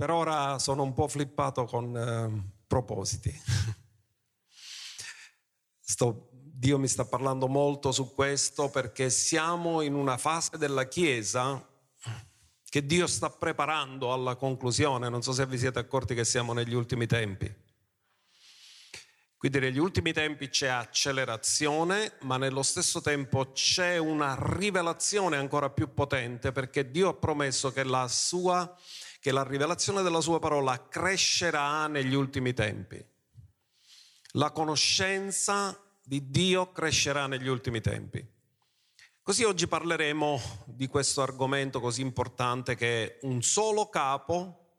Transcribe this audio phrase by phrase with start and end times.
[0.00, 3.38] per ora sono un po' flippato con eh, propositi.
[5.78, 11.62] Sto, Dio mi sta parlando molto su questo perché siamo in una fase della Chiesa
[12.64, 15.10] che Dio sta preparando alla conclusione.
[15.10, 17.54] Non so se vi siete accorti che siamo negli ultimi tempi.
[19.36, 25.92] Quindi negli ultimi tempi c'è accelerazione, ma nello stesso tempo c'è una rivelazione ancora più
[25.92, 28.74] potente perché Dio ha promesso che la, sua,
[29.20, 33.04] che la rivelazione della sua parola crescerà negli ultimi tempi.
[34.32, 38.26] La conoscenza di Dio crescerà negli ultimi tempi.
[39.22, 44.78] Così oggi parleremo di questo argomento così importante che è un solo capo,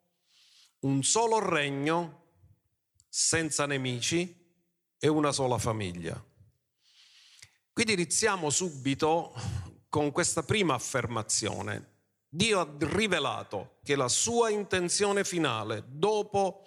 [0.79, 2.17] un solo regno,
[3.07, 4.35] senza nemici
[4.97, 6.21] e una sola famiglia.
[7.71, 9.33] Quindi iniziamo subito
[9.87, 11.90] con questa prima affermazione.
[12.33, 16.65] Dio ha rivelato che la sua intenzione finale, dopo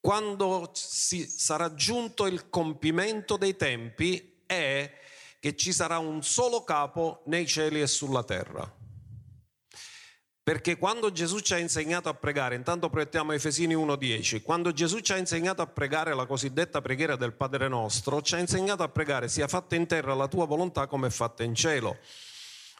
[0.00, 4.92] quando si sarà giunto il compimento dei tempi, è
[5.38, 8.68] che ci sarà un solo capo nei cieli e sulla terra.
[10.42, 15.12] Perché quando Gesù ci ha insegnato a pregare, intanto proiettiamo Efesini 1.10, quando Gesù ci
[15.12, 19.28] ha insegnato a pregare la cosiddetta preghiera del Padre nostro, ci ha insegnato a pregare
[19.28, 21.96] sia fatta in terra la tua volontà come è fatta in cielo.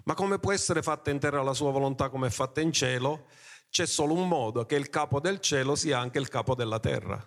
[0.04, 3.26] Ma come può essere fatta in terra la sua volontà come è fatta in cielo?
[3.68, 7.24] C'è solo un modo, che il capo del cielo sia anche il capo della terra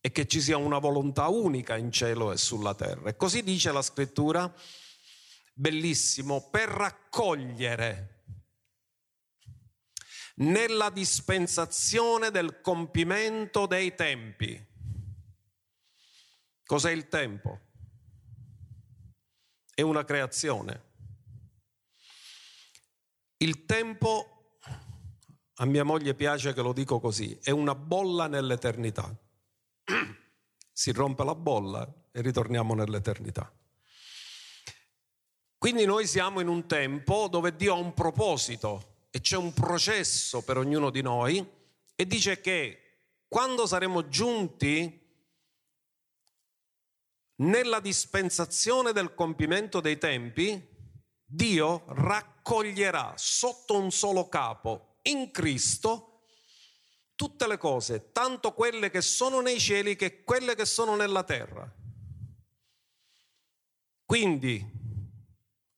[0.00, 3.10] e che ci sia una volontà unica in cielo e sulla terra.
[3.10, 4.52] E così dice la scrittura,
[5.52, 8.22] bellissimo, per raccogliere
[10.36, 14.68] nella dispensazione del compimento dei tempi.
[16.64, 17.60] Cos'è il tempo?
[19.74, 20.89] È una creazione.
[23.42, 24.40] Il tempo
[25.60, 29.14] a mia moglie piace che lo dico così, è una bolla nell'eternità.
[30.72, 33.52] Si rompe la bolla e ritorniamo nell'eternità.
[35.58, 40.42] Quindi noi siamo in un tempo dove Dio ha un proposito e c'è un processo
[40.42, 41.46] per ognuno di noi
[41.94, 42.78] e dice che
[43.28, 44.98] quando saremo giunti
[47.36, 50.69] nella dispensazione del compimento dei tempi,
[51.32, 56.22] Dio raccoglierà sotto un solo capo in Cristo
[57.14, 61.72] tutte le cose, tanto quelle che sono nei cieli che quelle che sono nella terra.
[64.04, 64.68] Quindi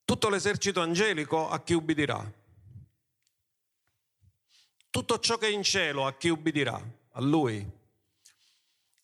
[0.06, 2.32] tutto l'esercito angelico a chi ubbidirà?
[4.88, 6.80] Tutto ciò che è in cielo a chi ubbidirà?
[7.10, 7.70] A lui.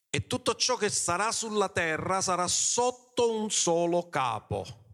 [0.08, 4.86] E tutto ciò che sarà sulla terra sarà sotto un solo capo.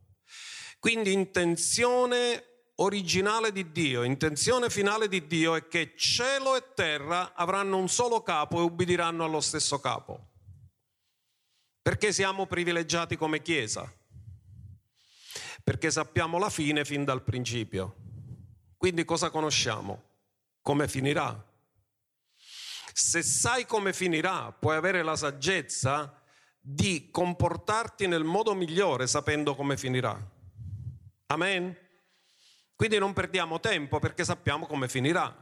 [0.85, 7.79] Quindi intenzione originale di Dio, intenzione finale di Dio è che cielo e terra avranno
[7.79, 10.33] un solo capo e ubbidiranno allo stesso capo.
[11.81, 13.91] Perché siamo privilegiati come Chiesa?
[15.63, 17.95] Perché sappiamo la fine fin dal principio.
[18.77, 20.03] Quindi cosa conosciamo?
[20.61, 21.51] Come finirà?
[22.93, 26.21] Se sai come finirà, puoi avere la saggezza
[26.61, 30.33] di comportarti nel modo migliore sapendo come finirà.
[31.27, 31.77] Amen?
[32.75, 35.35] Quindi non perdiamo tempo perché sappiamo come finirà.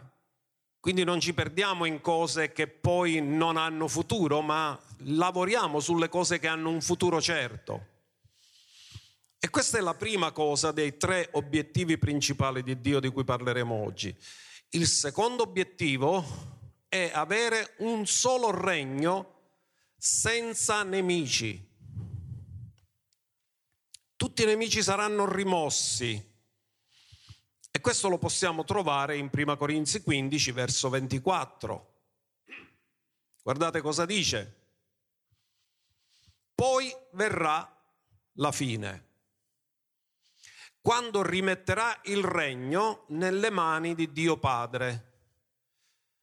[0.78, 6.38] Quindi non ci perdiamo in cose che poi non hanno futuro, ma lavoriamo sulle cose
[6.38, 7.87] che hanno un futuro certo.
[9.38, 13.75] E questa è la prima cosa dei tre obiettivi principali di Dio di cui parleremo
[13.75, 14.14] oggi.
[14.70, 16.25] Il secondo obiettivo
[16.88, 19.41] è avere un solo regno
[19.97, 21.72] senza nemici.
[24.22, 26.15] Tutti i nemici saranno rimossi
[27.72, 31.94] e questo lo possiamo trovare in 1 Corinzi 15, verso 24.
[33.43, 34.61] Guardate cosa dice.
[36.55, 37.69] Poi verrà
[38.34, 39.06] la fine,
[40.81, 45.14] quando rimetterà il regno nelle mani di Dio Padre,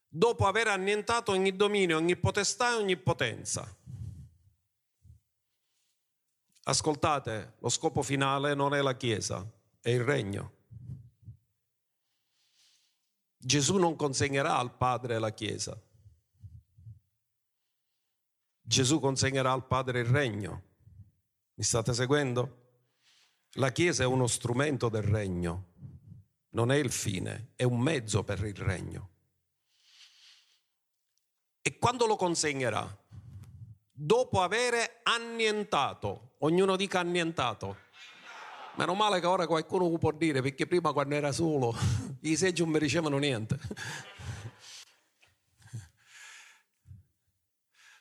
[0.07, 3.75] dopo aver annientato ogni dominio, ogni potestà e ogni potenza.
[6.69, 9.43] Ascoltate, lo scopo finale non è la Chiesa,
[9.79, 10.57] è il regno.
[13.35, 15.81] Gesù non consegnerà al Padre la Chiesa.
[18.61, 20.63] Gesù consegnerà al Padre il regno.
[21.55, 22.57] Mi state seguendo?
[23.53, 25.73] La Chiesa è uno strumento del regno,
[26.49, 29.09] non è il fine, è un mezzo per il regno.
[31.63, 32.95] E quando lo consegnerà?
[34.01, 37.75] Dopo avere annientato, ognuno dica annientato
[38.75, 41.75] Meno male che ora qualcuno può dire, perché prima quando era solo
[42.21, 43.59] i seggi non mi dicevano niente.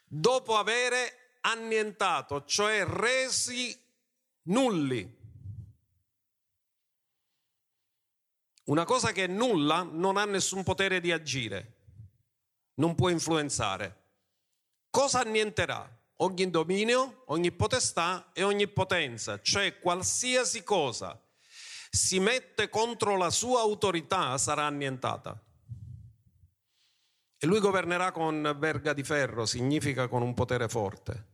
[0.07, 3.77] dopo avere annientato, cioè resi
[4.43, 5.17] nulli.
[8.67, 11.75] Una cosa che è nulla non ha nessun potere di agire,
[12.75, 13.98] non può influenzare.
[14.89, 15.97] Cosa annienterà?
[16.21, 21.17] Ogni dominio, ogni potestà e ogni potenza, cioè qualsiasi cosa
[21.89, 25.41] si mette contro la sua autorità sarà annientata.
[27.41, 31.27] E lui governerà con verga di ferro, significa con un potere forte.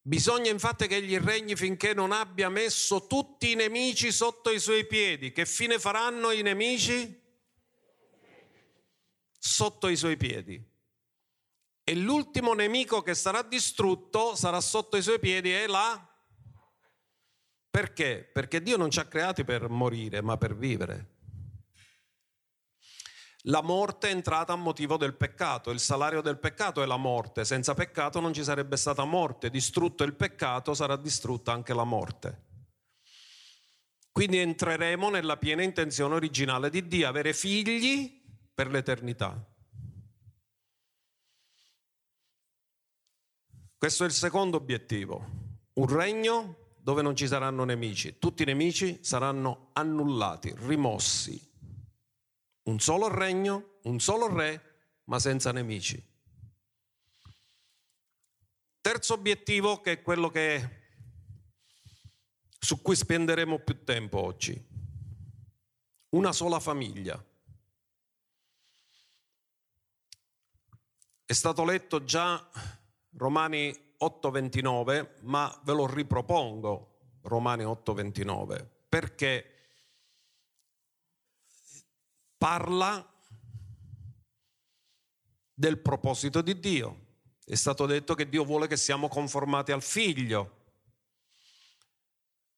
[0.00, 4.86] Bisogna infatti che egli regni finché non abbia messo tutti i nemici sotto i suoi
[4.86, 5.32] piedi.
[5.32, 7.26] Che fine faranno i nemici?
[9.38, 10.62] Sotto i suoi piedi.
[11.88, 16.06] E l'ultimo nemico che sarà distrutto sarà sotto i suoi piedi è la...
[17.70, 18.28] Perché?
[18.30, 21.14] Perché Dio non ci ha creati per morire, ma per vivere.
[23.44, 27.46] La morte è entrata a motivo del peccato, il salario del peccato è la morte,
[27.46, 32.44] senza peccato non ci sarebbe stata morte, distrutto il peccato sarà distrutta anche la morte.
[34.12, 39.42] Quindi entreremo nella piena intenzione originale di Dio, avere figli per l'eternità.
[43.78, 45.24] Questo è il secondo obiettivo,
[45.74, 51.40] un regno dove non ci saranno nemici, tutti i nemici saranno annullati, rimossi,
[52.64, 56.04] un solo regno, un solo re, ma senza nemici.
[58.80, 60.80] Terzo obiettivo, che è quello che,
[62.58, 64.60] su cui spenderemo più tempo oggi.
[66.08, 67.24] Una sola famiglia.
[71.24, 72.76] È stato letto già
[73.18, 79.44] Romani 8:29, ma ve lo ripropongo, Romani 8:29, perché
[82.38, 83.04] parla
[85.52, 87.06] del proposito di Dio.
[87.44, 90.56] È stato detto che Dio vuole che siamo conformati al figlio.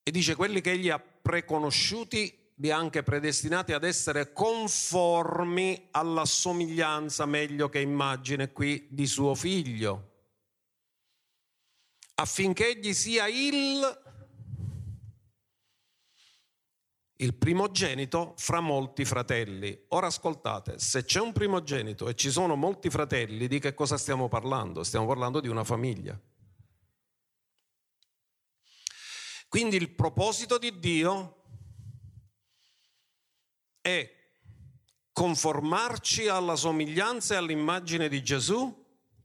[0.03, 6.27] E dice quelli che egli ha preconosciuti li ha anche predestinati ad essere conformi alla
[6.27, 10.10] somiglianza, meglio che immagine qui, di suo figlio,
[12.21, 14.09] affinché egli sia il
[17.21, 19.79] il primogenito fra molti fratelli.
[19.89, 24.29] Ora ascoltate, se c'è un primogenito e ci sono molti fratelli, di che cosa stiamo
[24.29, 24.83] parlando?
[24.83, 26.19] Stiamo parlando di una famiglia.
[29.49, 31.43] Quindi il proposito di Dio
[33.83, 34.11] è
[35.13, 38.75] conformarci alla somiglianza e all'immagine di Gesù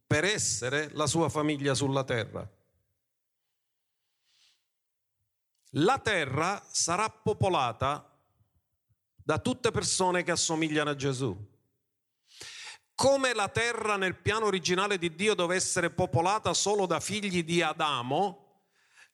[0.06, 2.55] per essere la sua famiglia sulla terra.
[5.78, 8.10] La terra sarà popolata
[9.16, 11.54] da tutte persone che assomigliano a Gesù.
[12.94, 17.62] Come la terra nel piano originale di Dio deve essere popolata solo da figli di
[17.62, 18.64] Adamo,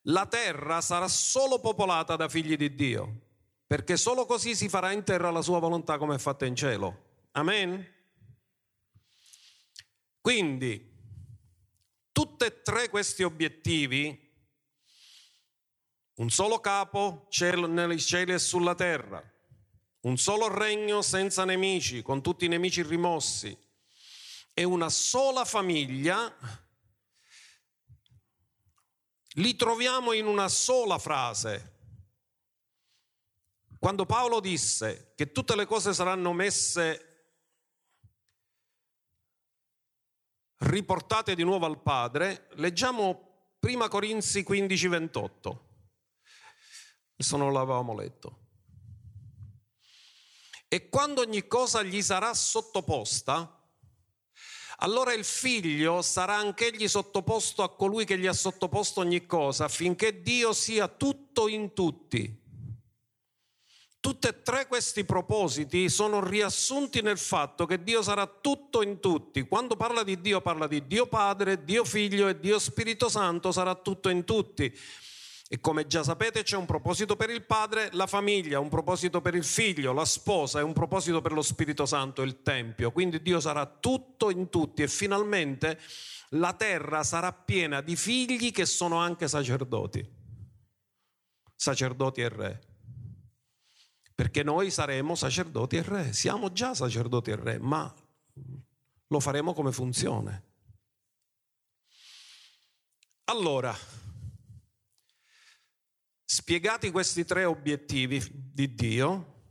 [0.05, 3.21] la terra sarà solo popolata da figli di Dio,
[3.65, 7.27] perché solo così si farà in terra la sua volontà come è fatta in cielo.
[7.31, 7.87] Amen?
[10.19, 10.89] Quindi,
[12.11, 14.30] tutti e tre questi obiettivi
[16.15, 19.23] un solo capo nei cieli e sulla terra,
[20.01, 23.57] un solo regno senza nemici, con tutti i nemici rimossi,
[24.53, 26.35] e una sola famiglia,
[29.35, 31.79] li troviamo in una sola frase.
[33.79, 37.07] Quando Paolo disse che tutte le cose saranno messe
[40.57, 45.70] riportate di nuovo al Padre, leggiamo prima Corinzi 15, 28.
[47.21, 48.37] Questo non l'avevamo letto.
[50.67, 53.61] E quando ogni cosa gli sarà sottoposta,
[54.77, 60.23] allora il figlio sarà anch'egli sottoposto a colui che gli ha sottoposto ogni cosa, affinché
[60.23, 62.39] Dio sia tutto in tutti.
[63.99, 69.43] Tutti e tre questi propositi sono riassunti nel fatto che Dio sarà tutto in tutti.
[69.43, 73.75] Quando parla di Dio parla di Dio Padre, Dio Figlio e Dio Spirito Santo sarà
[73.75, 74.75] tutto in tutti.
[75.53, 79.35] E come già sapete c'è un proposito per il padre, la famiglia, un proposito per
[79.35, 82.93] il figlio, la sposa e un proposito per lo Spirito Santo, il Tempio.
[82.93, 85.77] Quindi Dio sarà tutto in tutti e finalmente
[86.29, 90.09] la terra sarà piena di figli che sono anche sacerdoti,
[91.53, 92.61] sacerdoti e re.
[94.15, 97.93] Perché noi saremo sacerdoti e re, siamo già sacerdoti e re, ma
[99.05, 100.43] lo faremo come funzione.
[103.25, 103.75] Allora,
[106.41, 109.43] Spiegati questi tre obiettivi di Dio,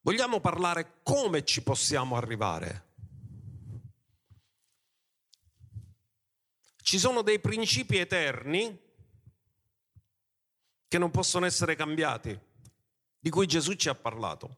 [0.00, 2.94] vogliamo parlare come ci possiamo arrivare.
[6.82, 8.76] Ci sono dei principi eterni
[10.88, 12.36] che non possono essere cambiati,
[13.16, 14.56] di cui Gesù ci ha parlato,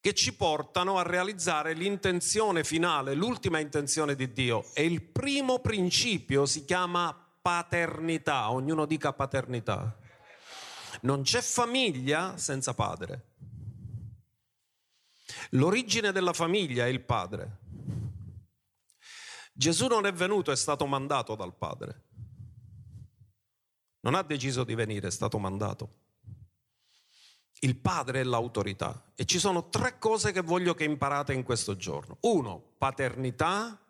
[0.00, 4.68] che ci portano a realizzare l'intenzione finale, l'ultima intenzione di Dio.
[4.74, 9.98] E il primo principio si chiama paternità, ognuno dica paternità.
[11.00, 13.36] Non c'è famiglia senza padre.
[15.52, 17.60] L'origine della famiglia è il padre.
[19.54, 22.02] Gesù non è venuto, è stato mandato dal padre.
[24.00, 26.00] Non ha deciso di venire, è stato mandato.
[27.60, 29.10] Il padre è l'autorità.
[29.14, 32.18] E ci sono tre cose che voglio che imparate in questo giorno.
[32.20, 33.82] Uno, paternità,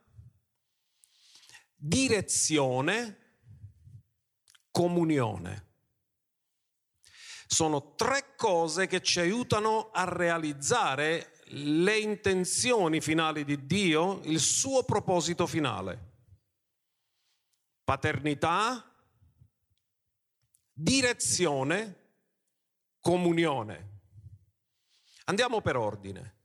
[1.74, 3.26] direzione,
[4.78, 5.66] comunione.
[7.48, 14.84] Sono tre cose che ci aiutano a realizzare le intenzioni finali di Dio, il suo
[14.84, 16.12] proposito finale.
[17.82, 18.88] Paternità,
[20.72, 21.96] direzione,
[23.00, 24.00] comunione.
[25.24, 26.36] Andiamo per ordine.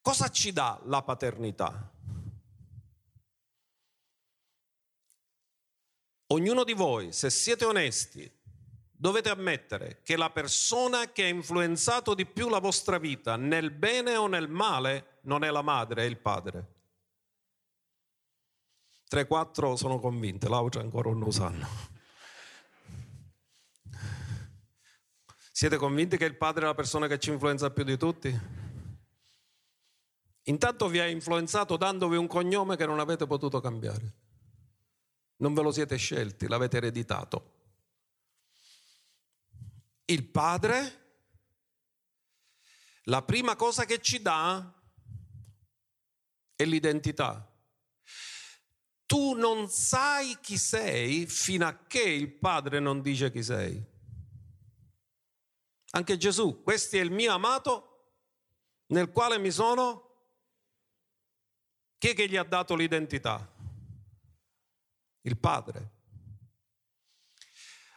[0.00, 1.92] Cosa ci dà la paternità?
[6.32, 8.30] Ognuno di voi, se siete onesti,
[8.92, 14.14] dovete ammettere che la persona che ha influenzato di più la vostra vita nel bene
[14.16, 16.74] o nel male non è la madre, è il padre.
[19.10, 21.66] 3-4 sono convinte, l'altro ancora non lo sanno.
[25.50, 28.40] Siete convinti che il padre è la persona che ci influenza più di tutti?
[30.44, 34.19] Intanto vi ha influenzato dandovi un cognome che non avete potuto cambiare.
[35.40, 37.58] Non ve lo siete scelti, l'avete ereditato
[40.10, 40.98] il Padre,
[43.04, 44.74] la prima cosa che ci dà
[46.54, 47.46] è l'identità.
[49.06, 53.82] Tu non sai chi sei fino a che il Padre non dice chi sei.
[55.92, 58.12] Anche Gesù, questo è il mio amato
[58.86, 60.08] nel quale mi sono...
[61.98, 63.59] Chi è che gli ha dato l'identità?
[65.22, 65.98] Il Padre.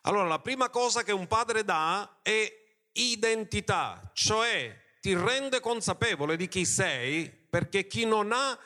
[0.06, 2.52] Allora, la prima cosa che un padre dà è
[2.94, 8.58] identità, cioè ti rende consapevole di chi sei, perché chi non ha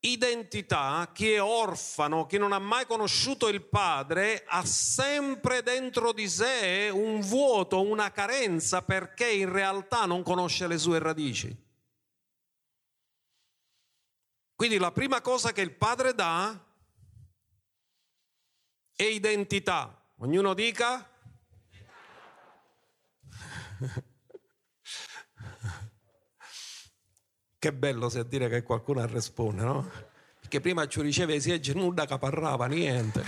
[0.00, 6.28] identità, chi è orfano, chi non ha mai conosciuto il padre, ha sempre dentro di
[6.28, 11.64] sé un vuoto, una carenza, perché in realtà non conosce le sue radici.
[14.54, 16.65] Quindi la prima cosa che il padre dà
[18.96, 20.02] è identità.
[20.16, 21.08] Ognuno dica.
[27.58, 29.90] che bello sentire che qualcuno risponde, no?
[30.40, 33.24] Perché prima ci riceve si è nulla che parlava, niente.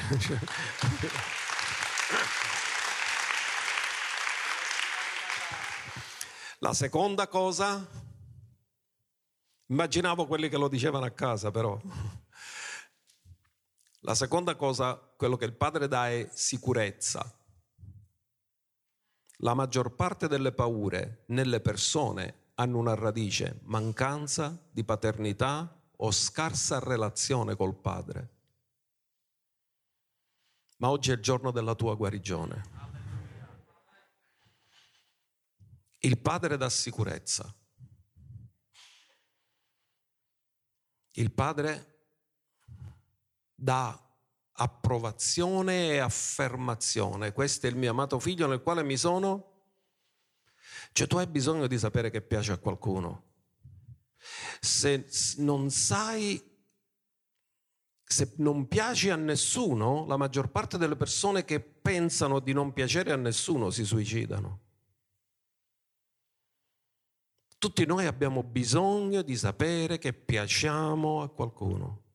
[6.61, 7.87] La seconda cosa,
[9.67, 11.81] immaginavo quelli che lo dicevano a casa però.
[14.09, 17.31] La seconda cosa, quello che il padre dà è sicurezza.
[19.41, 26.79] La maggior parte delle paure nelle persone hanno una radice, mancanza di paternità o scarsa
[26.79, 28.37] relazione col padre.
[30.79, 32.63] Ma oggi è il giorno della tua guarigione.
[35.99, 37.55] Il padre dà sicurezza.
[41.11, 41.98] Il padre
[43.61, 44.01] da
[44.53, 47.33] approvazione e affermazione.
[47.33, 49.57] Questo è il mio amato figlio nel quale mi sono...
[50.93, 53.25] Cioè tu hai bisogno di sapere che piace a qualcuno.
[54.61, 56.41] Se non sai,
[58.05, 63.13] se non piaci a nessuno, la maggior parte delle persone che pensano di non piacere
[63.13, 64.61] a nessuno si suicidano.
[67.59, 72.08] Tutti noi abbiamo bisogno di sapere che piacciamo a qualcuno.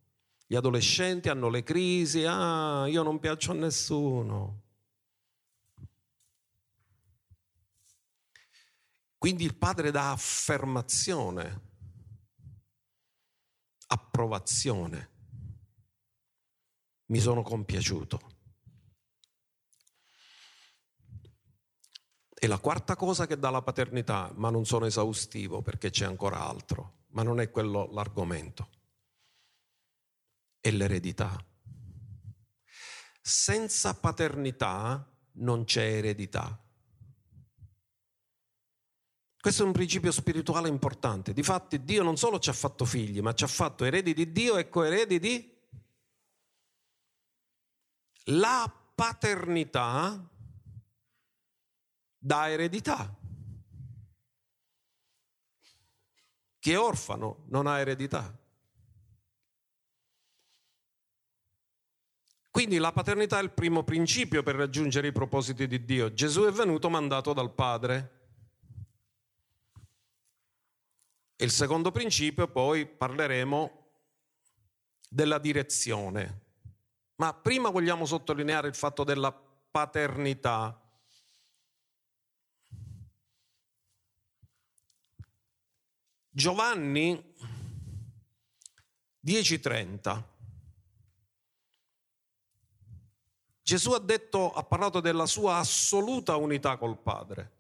[0.46, 4.62] Gli adolescenti hanno le crisi, ah, io non piaccio a nessuno.
[9.18, 11.62] Quindi il padre dà affermazione,
[13.88, 15.12] approvazione.
[17.06, 18.20] Mi sono compiaciuto.
[22.34, 26.42] E la quarta cosa che dà la paternità, ma non sono esaustivo perché c'è ancora
[26.42, 28.82] altro, ma non è quello l'argomento
[30.64, 31.46] è l'eredità.
[33.22, 36.58] Senza paternità non c'è eredità.
[39.42, 41.34] Questo è un principio spirituale importante.
[41.34, 44.56] Difatti Dio non solo ci ha fatto figli, ma ci ha fatto eredi di Dio
[44.56, 45.52] e coeredi di...
[48.28, 50.32] La paternità
[52.18, 53.14] dà eredità.
[56.58, 58.43] Chi è orfano non ha eredità.
[62.54, 66.14] Quindi la paternità è il primo principio per raggiungere i propositi di Dio.
[66.14, 68.28] Gesù è venuto mandato dal Padre.
[71.36, 73.88] E il secondo principio poi parleremo
[75.10, 76.42] della direzione.
[77.16, 80.80] Ma prima vogliamo sottolineare il fatto della paternità.
[86.30, 87.34] Giovanni
[89.20, 90.33] 10:30
[93.64, 97.52] Gesù ha detto, ha parlato della sua assoluta unità col Padre.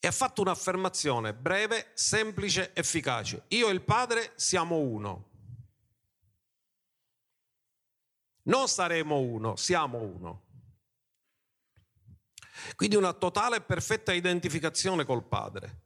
[0.00, 3.44] E ha fatto un'affermazione breve, semplice, efficace.
[3.48, 5.28] Io e il Padre siamo uno.
[8.44, 10.42] Non saremo uno, siamo uno.
[12.76, 15.82] Quindi una totale e perfetta identificazione col Padre.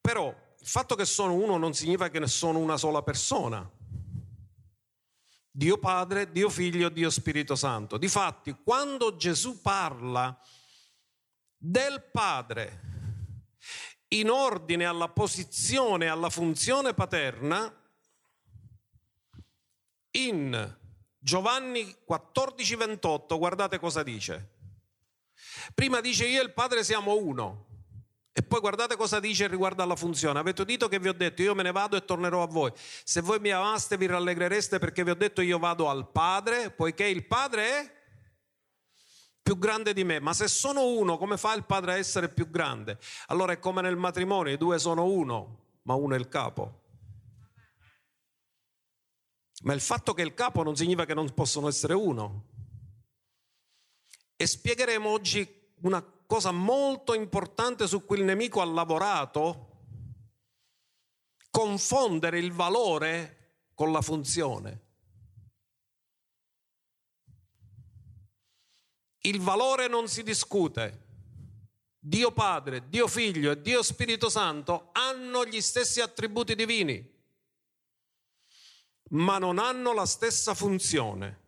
[0.00, 3.70] Però il fatto che sono uno non significa che ne sono una sola persona.
[5.54, 7.98] Dio Padre, Dio Figlio, Dio Spirito Santo.
[7.98, 10.34] Difatti, quando Gesù parla
[11.58, 12.80] del Padre
[14.08, 17.70] in ordine alla posizione, alla funzione paterna,
[20.12, 20.76] in
[21.18, 24.50] Giovanni 14, 28, guardate cosa dice.
[25.74, 27.71] Prima dice io e il Padre siamo uno.
[28.34, 30.38] E poi guardate cosa dice riguardo alla funzione.
[30.38, 32.72] Avete udito che vi ho detto io me ne vado e tornerò a voi.
[33.04, 37.04] Se voi mi amaste vi rallegrereste perché vi ho detto io vado al Padre, poiché
[37.04, 38.02] il Padre è
[39.42, 40.18] più grande di me.
[40.18, 42.98] Ma se sono uno, come fa il Padre a essere più grande?
[43.26, 46.80] Allora è come nel matrimonio, i due sono uno, ma uno è il capo.
[49.64, 52.48] Ma il fatto che il capo non significa che non possono essere uno.
[54.36, 55.46] E spiegheremo oggi
[55.82, 59.80] una cosa molto importante su cui il nemico ha lavorato,
[61.50, 64.80] confondere il valore con la funzione.
[69.24, 71.00] Il valore non si discute.
[71.98, 77.14] Dio Padre, Dio Figlio e Dio Spirito Santo hanno gli stessi attributi divini,
[79.10, 81.41] ma non hanno la stessa funzione.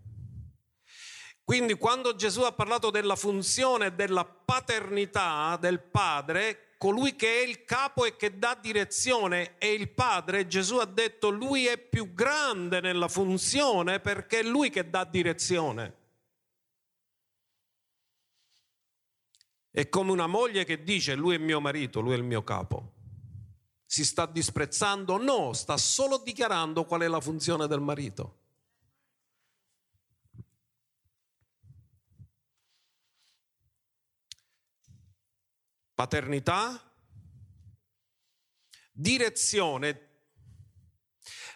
[1.45, 7.65] Quindi quando Gesù ha parlato della funzione della paternità del Padre, colui che è il
[7.65, 12.81] capo e che dà direzione è il Padre, Gesù ha detto lui è più grande
[12.81, 16.03] nella funzione perché è lui che dà direzione.
[19.71, 22.93] È come una moglie che dice lui è mio marito, lui è il mio capo.
[23.85, 25.19] Si sta disprezzando?
[25.19, 28.44] No, sta solo dichiarando qual è la funzione del marito.
[36.05, 36.79] Paternità,
[38.93, 40.11] direzione.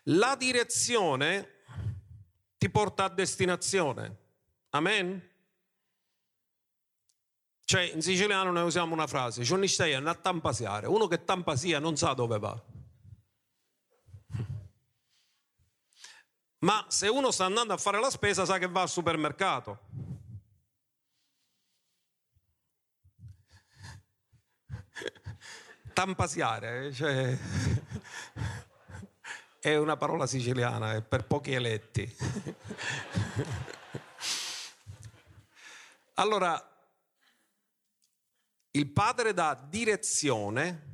[0.04, 1.64] La direzione
[2.56, 4.16] ti porta a destinazione.
[4.70, 5.22] Amen?
[7.62, 10.86] Cioè, in siciliano noi usiamo una frase, ci stai a tampasiare.
[10.86, 12.64] Uno che tampasia non sa dove va.
[16.60, 20.07] Ma se uno sta andando a fare la spesa sa che va al supermercato.
[25.98, 27.34] Tampasiare, cioè,
[29.58, 32.08] è una parola siciliana, è per pochi eletti.
[36.14, 36.56] allora,
[38.70, 40.86] il padre dà direzione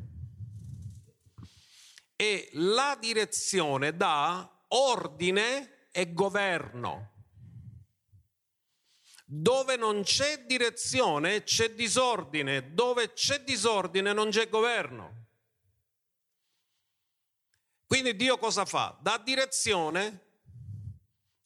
[2.17, 7.11] e la direzione dà ordine e governo.
[9.37, 15.27] Dove non c'è direzione c'è disordine, dove c'è disordine non c'è governo.
[17.85, 18.97] Quindi Dio cosa fa?
[19.01, 20.21] Dà direzione,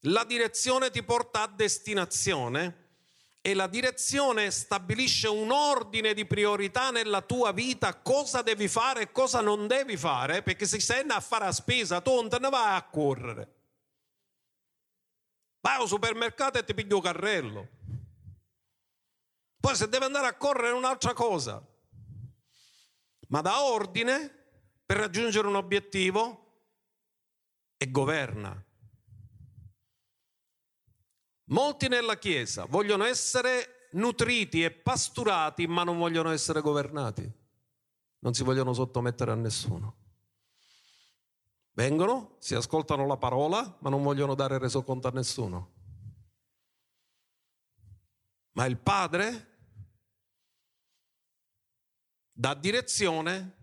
[0.00, 2.88] la direzione ti porta a destinazione
[3.40, 9.12] e la direzione stabilisce un ordine di priorità nella tua vita, cosa devi fare e
[9.12, 12.50] cosa non devi fare, perché se stai a fare la spesa tu non te ne
[12.50, 13.54] vai a correre.
[15.60, 17.76] Vai al supermercato e ti pigli un carrello.
[19.60, 21.64] Poi se deve andare a correre è un'altra cosa.
[23.28, 24.32] Ma dà ordine
[24.86, 26.46] per raggiungere un obiettivo
[27.76, 28.64] e governa.
[31.50, 37.30] Molti nella Chiesa vogliono essere nutriti e pasturati, ma non vogliono essere governati.
[38.20, 39.96] Non si vogliono sottomettere a nessuno.
[41.72, 45.76] Vengono, si ascoltano la parola, ma non vogliono dare resoconto a nessuno.
[48.58, 49.46] Ma il Padre
[52.32, 53.56] dà direzione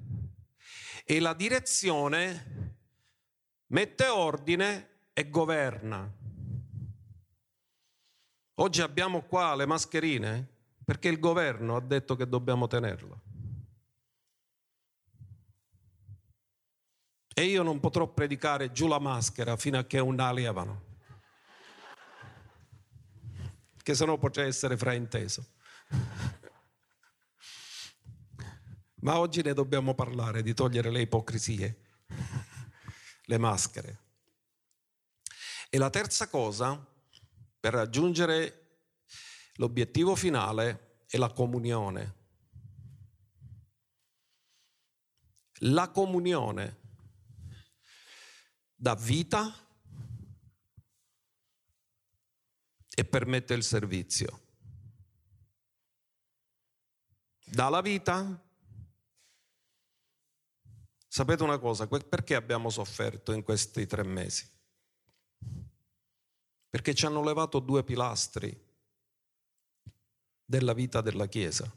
[1.04, 2.78] e la direzione
[3.68, 6.10] mette ordine e governa.
[8.54, 10.48] Oggi abbiamo qua le mascherine
[10.86, 13.20] perché il governo ha detto che dobbiamo tenerle.
[17.34, 20.85] E io non potrò predicare giù la maschera fino a che non la levano.
[23.86, 25.46] Che se no potrei essere frainteso.
[29.02, 31.82] Ma oggi ne dobbiamo parlare di togliere le ipocrisie,
[33.26, 34.00] le maschere.
[35.70, 36.84] E la terza cosa,
[37.60, 38.80] per raggiungere
[39.58, 42.16] l'obiettivo finale, è la comunione.
[45.60, 46.78] La comunione
[48.74, 49.65] dà vita
[52.96, 54.42] e permette il servizio.
[57.46, 58.42] Dà la vita.
[61.08, 64.50] Sapete una cosa, perché abbiamo sofferto in questi tre mesi?
[66.70, 68.64] Perché ci hanno levato due pilastri
[70.44, 71.72] della vita della Chiesa.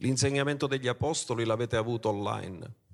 [0.00, 2.84] L'insegnamento degli apostoli l'avete avuto online.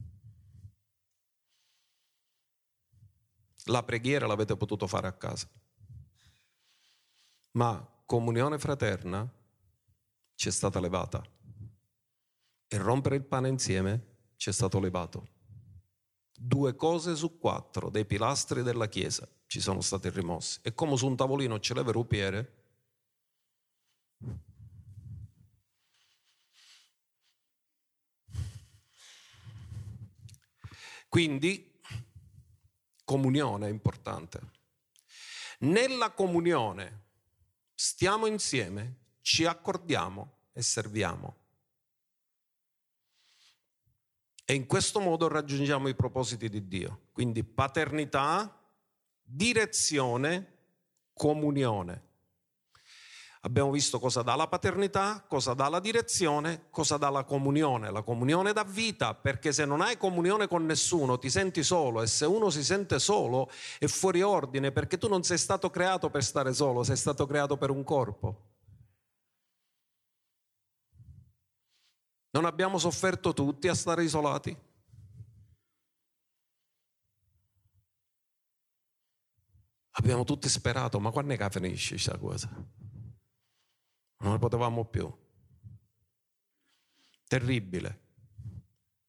[3.72, 5.48] La preghiera l'avete potuto fare a casa.
[7.52, 9.26] Ma comunione fraterna
[10.34, 11.22] ci è stata levata.
[12.68, 15.26] E rompere il pane insieme ci è stato levato.
[16.36, 20.60] Due cose su quattro dei pilastri della Chiesa ci sono stati rimossi.
[20.62, 22.56] E come su un tavolino c'è le rupiere,
[31.12, 31.71] Quindi
[33.12, 34.40] comunione è importante.
[35.58, 37.00] Nella comunione
[37.74, 41.36] stiamo insieme, ci accordiamo e serviamo.
[44.46, 47.08] E in questo modo raggiungiamo i propositi di Dio.
[47.12, 48.58] Quindi paternità,
[49.22, 50.56] direzione,
[51.12, 52.11] comunione.
[53.44, 57.90] Abbiamo visto cosa dà la paternità, cosa dà la direzione, cosa dà la comunione.
[57.90, 62.06] La comunione dà vita, perché se non hai comunione con nessuno ti senti solo e
[62.06, 63.50] se uno si sente solo
[63.80, 67.56] è fuori ordine perché tu non sei stato creato per stare solo, sei stato creato
[67.56, 68.50] per un corpo.
[72.30, 74.56] Non abbiamo sofferto tutti a stare isolati?
[79.94, 82.90] Abbiamo tutti sperato, ma quando è che finisce questa cosa?
[84.22, 85.12] Non ne potevamo più.
[87.26, 88.00] Terribile.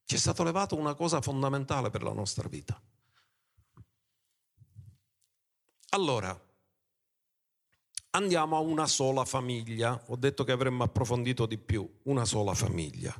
[0.04, 2.80] Ci è stato levato una cosa fondamentale per la nostra vita.
[5.90, 6.38] Allora,
[8.10, 10.02] andiamo a una sola famiglia.
[10.08, 13.14] Ho detto che avremmo approfondito di più, una sola famiglia.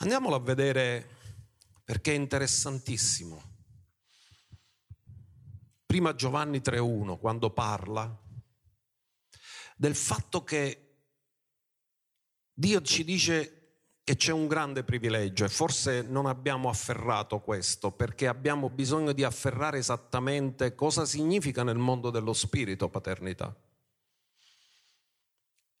[0.00, 1.16] Andiamola a vedere
[1.84, 3.56] perché è interessantissimo.
[5.84, 8.26] Prima Giovanni 3.1, quando parla,
[9.78, 10.86] del fatto che
[12.52, 13.52] Dio ci dice
[14.02, 19.22] che c'è un grande privilegio e forse non abbiamo afferrato questo perché abbiamo bisogno di
[19.22, 23.54] afferrare esattamente cosa significa nel mondo dello spirito paternità.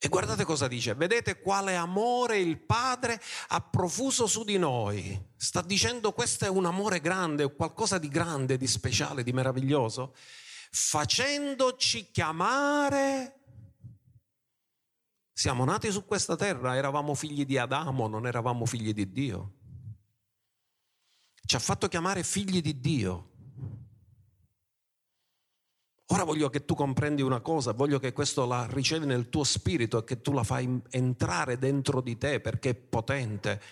[0.00, 5.20] E guardate cosa dice, vedete quale amore il Padre ha profuso su di noi.
[5.36, 10.14] Sta dicendo questo è un amore grande, qualcosa di grande, di speciale, di meraviglioso,
[10.70, 13.37] facendoci chiamare
[15.38, 19.52] siamo nati su questa terra, eravamo figli di Adamo, non eravamo figli di Dio.
[21.46, 23.30] Ci ha fatto chiamare figli di Dio.
[26.06, 29.98] Ora voglio che tu comprendi una cosa, voglio che questo la ricevi nel tuo spirito
[29.98, 33.62] e che tu la fai entrare dentro di te perché è potente.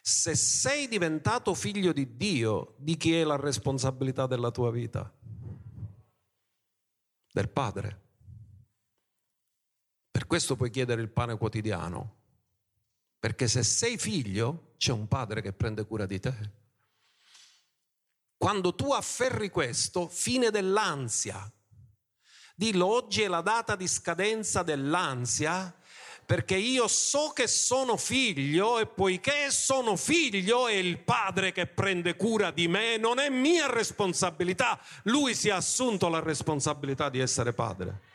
[0.00, 5.14] Se sei diventato figlio di Dio, di chi è la responsabilità della tua vita?
[7.30, 8.07] Del Padre.
[10.28, 12.16] Questo puoi chiedere il pane quotidiano,
[13.18, 16.50] perché se sei figlio c'è un padre che prende cura di te.
[18.36, 21.50] Quando tu afferri questo, fine dell'ansia.
[22.54, 25.74] Dillo, oggi è la data di scadenza dell'ansia
[26.26, 32.16] perché io so che sono figlio e poiché sono figlio è il padre che prende
[32.16, 37.54] cura di me, non è mia responsabilità, lui si è assunto la responsabilità di essere
[37.54, 38.07] padre.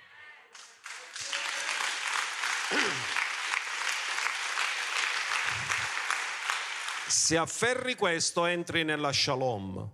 [7.08, 9.90] Se afferri questo entri nella shalom,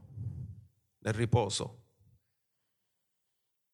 [1.00, 1.84] nel riposo.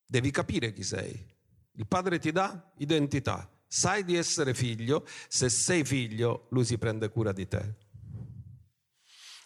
[0.06, 1.34] Devi capire chi sei.
[1.74, 3.50] Il padre ti dà identità.
[3.68, 7.76] Sai di essere figlio, se sei figlio, lui si prende cura di te.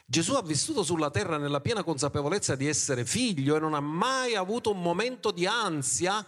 [0.06, 4.36] Gesù ha vissuto sulla terra nella piena consapevolezza di essere figlio e non ha mai
[4.36, 6.26] avuto un momento di ansia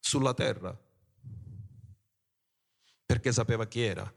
[0.00, 0.76] sulla terra,
[3.12, 4.10] perché sapeva chi era.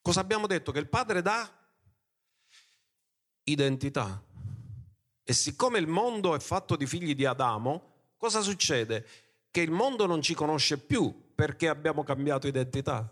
[0.00, 0.72] Cosa abbiamo detto?
[0.72, 1.48] Che il padre dà
[3.44, 4.20] identità.
[5.22, 9.06] E siccome il mondo è fatto di figli di Adamo, cosa succede?
[9.48, 13.08] Che il mondo non ci conosce più perché abbiamo cambiato identità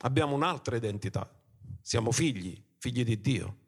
[0.00, 1.32] abbiamo un'altra identità,
[1.82, 3.58] siamo figli, figli di Dio.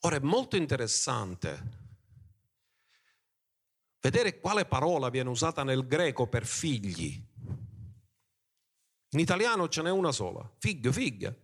[0.00, 1.77] Ora è molto interessante
[4.00, 7.22] vedere quale parola viene usata nel greco per figli.
[9.10, 11.34] In italiano ce n'è una sola, figlio, figlia,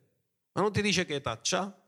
[0.53, 1.83] ma non ti dice che età c'ha?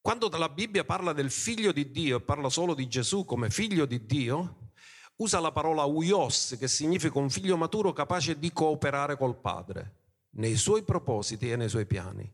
[0.00, 3.86] Quando la Bibbia parla del figlio di Dio e parla solo di Gesù come figlio
[3.86, 4.72] di Dio,
[5.16, 9.94] usa la parola uios, che significa un figlio maturo capace di cooperare col padre,
[10.36, 12.32] nei suoi propositi e nei suoi piani.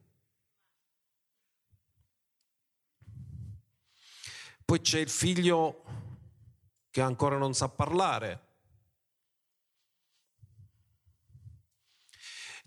[4.65, 5.85] Poi c'è il figlio
[6.93, 8.41] che ancora non sa parlare.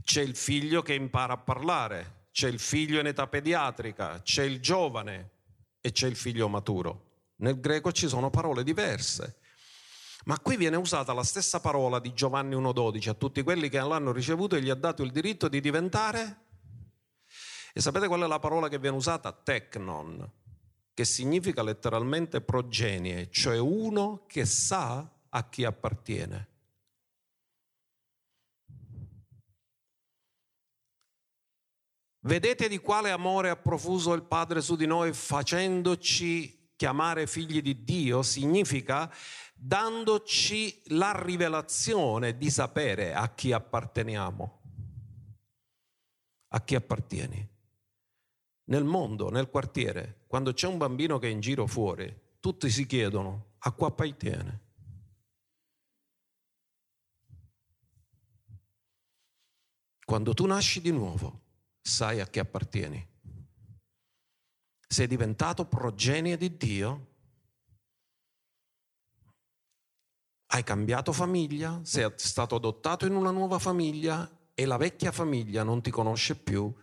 [0.03, 4.59] C'è il figlio che impara a parlare, c'è il figlio in età pediatrica, c'è il
[4.59, 5.29] giovane
[5.79, 7.03] e c'è il figlio maturo.
[7.38, 9.38] Nel greco ci sono parole diverse.
[10.25, 14.11] Ma qui viene usata la stessa parola di Giovanni 1.12 a tutti quelli che l'hanno
[14.11, 16.45] ricevuto e gli ha dato il diritto di diventare.
[17.73, 19.31] E sapete qual è la parola che viene usata?
[19.31, 20.27] Technon,
[20.95, 26.47] che significa letteralmente progenie, cioè uno che sa a chi appartiene.
[32.21, 37.84] Vedete di quale amore ha profuso il Padre su di noi facendoci chiamare figli di
[37.84, 38.23] Dio?
[38.23, 39.13] Significa
[39.53, 44.62] dandoci la rivelazione di sapere a chi apparteniamo.
[46.47, 47.54] A chi appartieni.
[48.65, 52.86] Nel mondo, nel quartiere, quando c'è un bambino che è in giro fuori, tutti si
[52.86, 54.63] chiedono a qua appartiene.
[60.04, 61.41] Quando tu nasci di nuovo,
[61.82, 63.08] sai a chi appartieni.
[64.88, 67.13] Sei diventato progenie di Dio
[70.47, 75.82] hai cambiato famiglia, sei stato adottato in una nuova famiglia e la vecchia famiglia non
[75.82, 76.73] ti conosce più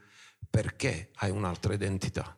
[0.48, 2.36] perché hai un'altra identità.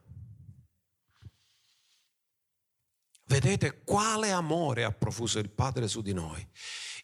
[3.26, 6.46] Vedete quale amore ha profuso il Padre su di noi.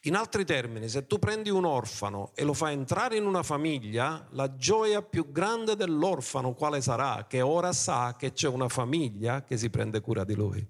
[0.05, 4.27] In altri termini, se tu prendi un orfano e lo fai entrare in una famiglia,
[4.31, 7.25] la gioia più grande dell'orfano quale sarà?
[7.27, 10.67] Che ora sa che c'è una famiglia che si prende cura di lui.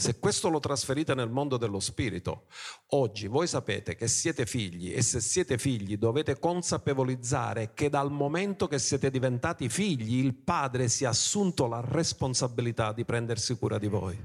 [0.00, 2.46] Se questo lo trasferite nel mondo dello spirito,
[2.92, 8.66] oggi voi sapete che siete figli e se siete figli dovete consapevolizzare che dal momento
[8.66, 13.88] che siete diventati figli il padre si è assunto la responsabilità di prendersi cura di
[13.88, 14.18] voi.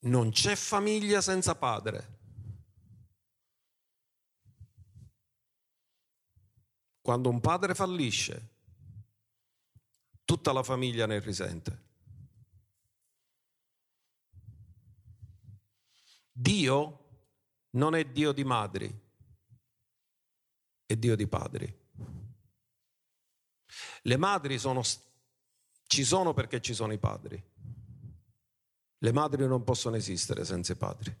[0.00, 2.13] Non c'è famiglia senza padre.
[7.04, 8.48] Quando un padre fallisce,
[10.24, 11.82] tutta la famiglia ne risente.
[16.32, 17.26] Dio
[17.72, 19.00] non è Dio di madri,
[20.86, 21.78] è Dio di padri.
[24.00, 24.80] Le madri sono,
[25.86, 27.50] ci sono perché ci sono i padri.
[28.96, 31.14] Le madri non possono esistere senza i padri.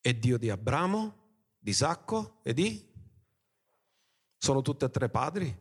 [0.00, 2.89] È Dio di Abramo, di Isacco e di
[4.40, 5.54] sono tutti e tre padri?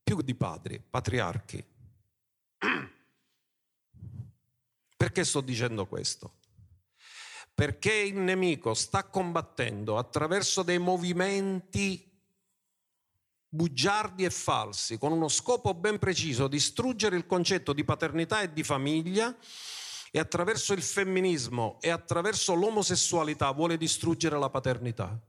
[0.00, 1.64] Più di padri, patriarchi.
[4.96, 6.34] Perché sto dicendo questo?
[7.52, 12.08] Perché il nemico sta combattendo attraverso dei movimenti
[13.48, 18.62] bugiardi e falsi, con uno scopo ben preciso, distruggere il concetto di paternità e di
[18.62, 19.36] famiglia
[20.12, 25.20] e attraverso il femminismo e attraverso l'omosessualità vuole distruggere la paternità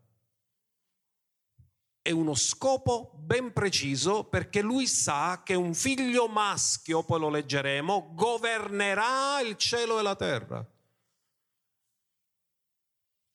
[2.04, 8.12] è uno scopo ben preciso perché lui sa che un figlio maschio, poi lo leggeremo,
[8.14, 10.68] governerà il cielo e la terra.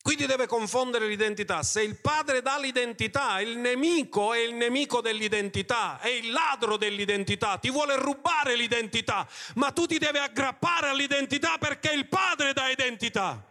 [0.02, 1.62] Quindi deve confondere l'identità.
[1.62, 7.56] Se il padre dà l'identità, il nemico è il nemico dell'identità, è il ladro dell'identità,
[7.56, 13.42] ti vuole rubare l'identità, ma tu ti devi aggrappare all'identità perché il padre dà identità.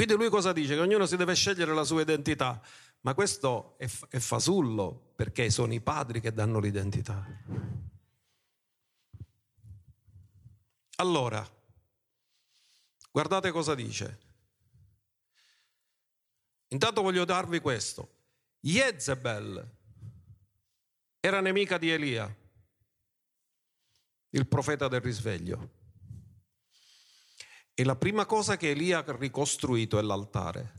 [0.00, 0.72] Quindi lui cosa dice?
[0.72, 2.58] Che ognuno si deve scegliere la sua identità.
[3.02, 7.22] Ma questo è, è fasullo perché sono i padri che danno l'identità.
[10.96, 11.46] Allora,
[13.10, 14.20] guardate cosa dice.
[16.68, 18.08] Intanto voglio darvi questo.
[18.58, 19.76] Jezebel
[21.20, 22.36] era nemica di Elia,
[24.30, 25.79] il profeta del risveglio.
[27.80, 30.72] E la prima cosa che Elia ha ricostruito è l'altare.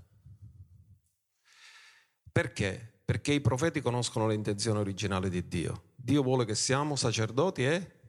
[2.31, 3.01] Perché?
[3.03, 5.93] Perché i profeti conoscono l'intenzione originale di Dio.
[5.95, 7.99] Dio vuole che siamo sacerdoti e...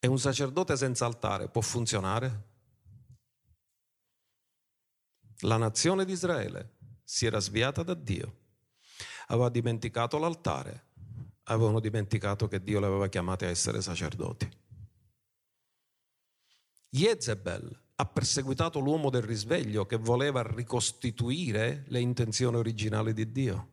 [0.00, 2.48] E un sacerdote senza altare può funzionare?
[5.42, 8.38] La nazione di Israele si era sviata da Dio,
[9.28, 10.86] aveva dimenticato l'altare,
[11.44, 14.58] avevano dimenticato che Dio le aveva chiamate a essere sacerdoti.
[16.92, 23.68] Jezebel ha perseguitato l'uomo del risveglio che voleva ricostituire le intenzioni originali di Dio.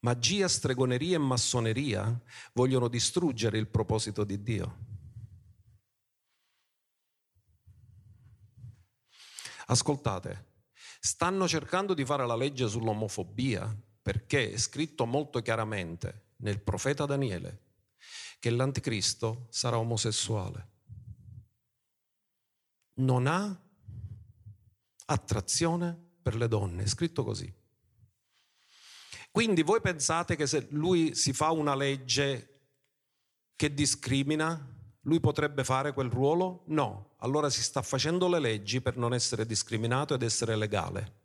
[0.00, 2.20] Magia, stregoneria e massoneria
[2.54, 4.78] vogliono distruggere il proposito di Dio.
[9.66, 10.46] Ascoltate,
[10.98, 17.68] stanno cercando di fare la legge sull'omofobia perché è scritto molto chiaramente nel profeta Daniele
[18.40, 20.69] che l'anticristo sarà omosessuale
[22.94, 23.60] non ha
[25.06, 27.52] attrazione per le donne, è scritto così.
[29.30, 32.46] Quindi voi pensate che se lui si fa una legge
[33.54, 36.64] che discrimina, lui potrebbe fare quel ruolo?
[36.66, 41.19] No, allora si sta facendo le leggi per non essere discriminato ed essere legale.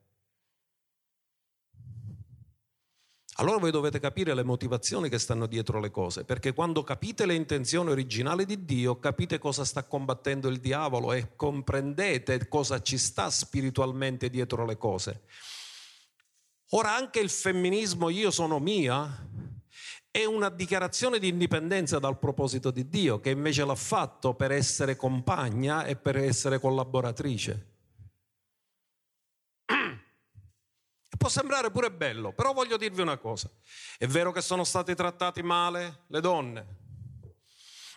[3.37, 7.33] Allora voi dovete capire le motivazioni che stanno dietro le cose, perché quando capite le
[7.33, 13.29] intenzioni originali di Dio, capite cosa sta combattendo il diavolo e comprendete cosa ci sta
[13.29, 15.23] spiritualmente dietro le cose.
[16.69, 19.27] Ora anche il femminismo io sono mia
[20.09, 24.95] è una dichiarazione di indipendenza dal proposito di Dio, che invece l'ha fatto per essere
[24.95, 27.74] compagna e per essere collaboratrice.
[31.17, 33.49] Può sembrare pure bello, però voglio dirvi una cosa.
[33.97, 36.83] È vero che sono stati trattati male le donne.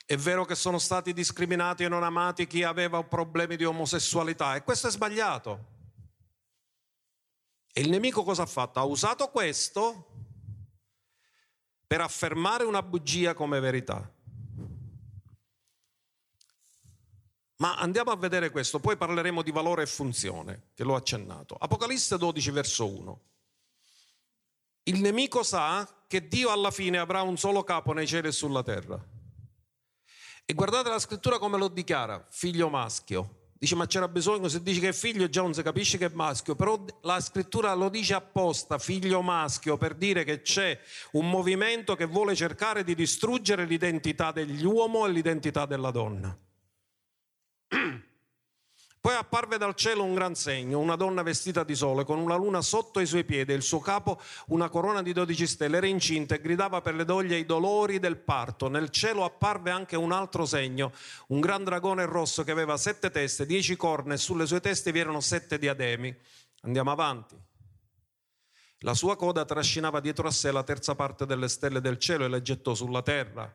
[0.06, 4.62] È vero che sono stati discriminati e non amati chi aveva problemi di omosessualità e
[4.62, 5.76] questo è sbagliato.
[7.72, 8.78] E il nemico cosa ha fatto?
[8.78, 10.06] Ha usato questo
[11.86, 14.10] per affermare una bugia come verità.
[17.58, 21.56] Ma andiamo a vedere questo, poi parleremo di valore e funzione, che l'ho accennato.
[21.58, 23.20] Apocalisse 12, verso 1.
[24.84, 28.62] Il nemico sa che Dio alla fine avrà un solo capo nei cieli e sulla
[28.62, 28.98] terra.
[30.44, 33.50] E guardate la scrittura come lo dichiara, figlio maschio.
[33.58, 36.10] Dice ma c'era bisogno, se dici che è figlio già non si capisce che è
[36.14, 40.78] maschio, però la scrittura lo dice apposta, figlio maschio, per dire che c'è
[41.12, 46.38] un movimento che vuole cercare di distruggere l'identità dell'uomo e l'identità della donna.
[49.00, 52.60] Poi apparve dal cielo un gran segno, una donna vestita di sole, con una luna
[52.60, 55.76] sotto i suoi piedi e il suo capo una corona di dodici stelle.
[55.76, 58.68] Era incinta e gridava per le doglie i dolori del parto.
[58.68, 60.92] Nel cielo apparve anche un altro segno,
[61.28, 64.98] un gran dragone rosso che aveva sette teste, dieci corna e sulle sue teste vi
[64.98, 66.14] erano sette diademi.
[66.62, 67.36] Andiamo avanti.
[68.80, 72.28] La sua coda trascinava dietro a sé la terza parte delle stelle del cielo e
[72.28, 73.52] le gettò sulla terra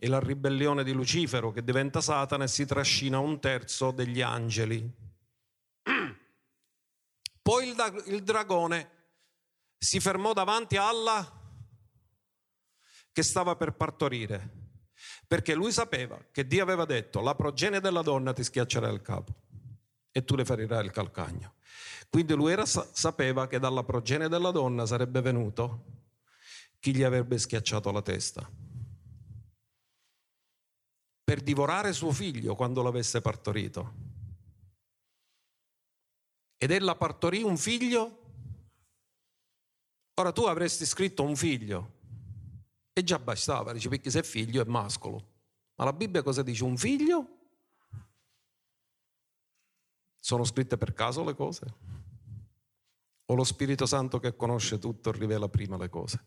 [0.00, 4.88] e la ribellione di Lucifero che diventa Satana e si trascina un terzo degli angeli.
[7.42, 8.90] Poi il, il dragone
[9.76, 11.36] si fermò davanti alla
[13.10, 14.50] che stava per partorire,
[15.26, 19.34] perché lui sapeva che Dio aveva detto la progenie della donna ti schiaccerà il capo
[20.12, 21.54] e tu le ferirai il calcagno.
[22.08, 25.84] Quindi lui era, sapeva che dalla progenie della donna sarebbe venuto
[26.78, 28.48] chi gli avrebbe schiacciato la testa
[31.28, 33.92] per divorare suo figlio quando l'avesse partorito.
[36.56, 38.20] Ed ella partorì un figlio.
[40.14, 41.96] Ora tu avresti scritto un figlio
[42.94, 45.32] e già bastava, dice perché se è figlio è mascolo.
[45.74, 46.64] Ma la Bibbia cosa dice?
[46.64, 47.28] Un figlio?
[50.18, 51.74] Sono scritte per caso le cose?
[53.26, 56.24] O lo Spirito Santo che conosce tutto rivela prima le cose?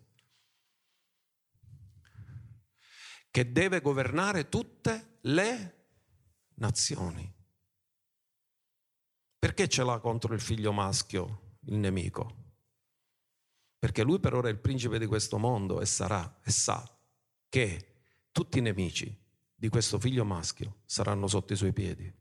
[3.32, 5.76] che deve governare tutte le
[6.56, 7.34] nazioni.
[9.40, 12.40] Perché ce l'ha contro il figlio maschio il nemico?
[13.80, 16.88] Perché lui per ora è il principe di questo mondo e sarà e sa
[17.50, 17.88] che
[18.32, 19.18] tutti i nemici
[19.56, 22.14] di questo figlio maschio saranno sotto i suoi piedi.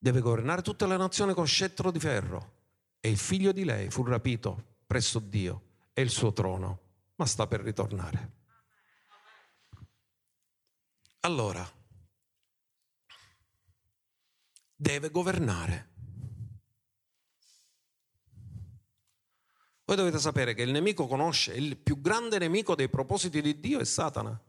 [0.00, 2.56] Deve governare tutte le nazioni con scettro di ferro
[3.00, 5.67] e il figlio di lei fu rapito presso Dio
[5.98, 6.82] e il suo trono,
[7.16, 8.34] ma sta per ritornare.
[11.22, 11.68] Allora,
[14.76, 15.90] deve governare.
[19.86, 23.80] Voi dovete sapere che il nemico conosce, il più grande nemico dei propositi di Dio
[23.80, 24.40] è Satana.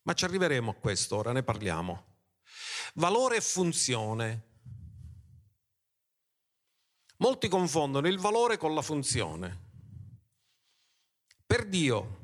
[0.00, 2.20] Ma ci arriveremo a questo, ora ne parliamo.
[2.94, 4.47] Valore e funzione.
[7.18, 9.66] Molti confondono il valore con la funzione.
[11.44, 12.18] Per Dio,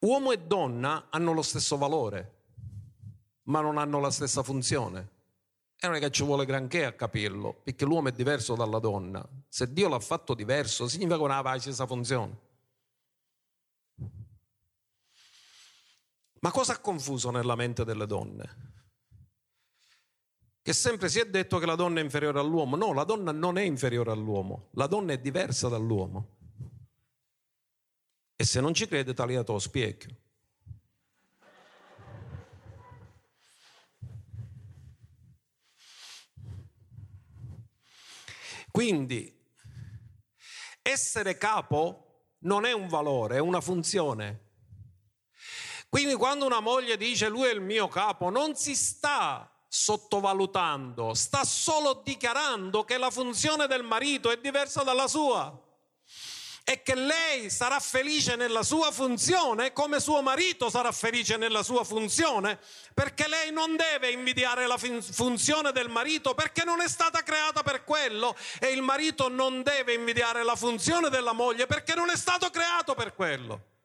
[0.00, 2.36] uomo e donna hanno lo stesso valore,
[3.44, 5.16] ma non hanno la stessa funzione.
[5.80, 9.26] E non è che ci vuole granché a capirlo, perché l'uomo è diverso dalla donna.
[9.48, 12.46] Se Dio l'ha fatto diverso, significa che non ha la stessa funzione.
[16.40, 18.67] Ma cosa ha confuso nella mente delle donne?
[20.68, 22.76] Che sempre si è detto che la donna è inferiore all'uomo.
[22.76, 26.36] No, la donna non è inferiore all'uomo, la donna è diversa dall'uomo.
[28.36, 30.14] E se non ci crede, tagliato lo spiecchio.
[38.70, 39.42] Quindi
[40.82, 44.50] essere capo non è un valore, è una funzione.
[45.88, 51.44] Quindi quando una moglie dice lui è il mio capo, non si sta sottovalutando, sta
[51.44, 55.66] solo dichiarando che la funzione del marito è diversa dalla sua
[56.64, 61.82] e che lei sarà felice nella sua funzione come suo marito sarà felice nella sua
[61.82, 62.58] funzione,
[62.92, 67.84] perché lei non deve invidiare la funzione del marito perché non è stata creata per
[67.84, 72.50] quello e il marito non deve invidiare la funzione della moglie perché non è stato
[72.50, 73.77] creato per quello.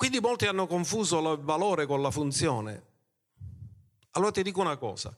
[0.00, 2.86] Quindi molti hanno confuso il valore con la funzione.
[4.12, 5.14] Allora ti dico una cosa,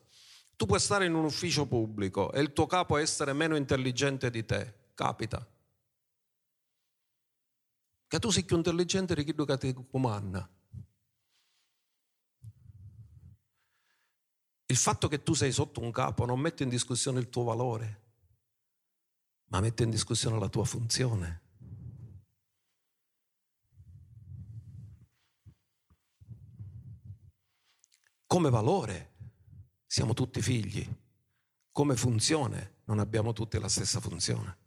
[0.57, 4.45] tu puoi stare in un ufficio pubblico e il tuo capo essere meno intelligente di
[4.45, 5.47] te, capita.
[8.05, 10.49] Che tu sei più intelligente di chi che ti comanda.
[14.65, 18.01] Il fatto che tu sei sotto un capo non mette in discussione il tuo valore,
[19.45, 21.39] ma mette in discussione la tua funzione.
[28.33, 29.11] Come valore
[29.85, 30.83] siamo tutti figli,
[31.71, 34.57] come funzione non abbiamo tutti la stessa funzione.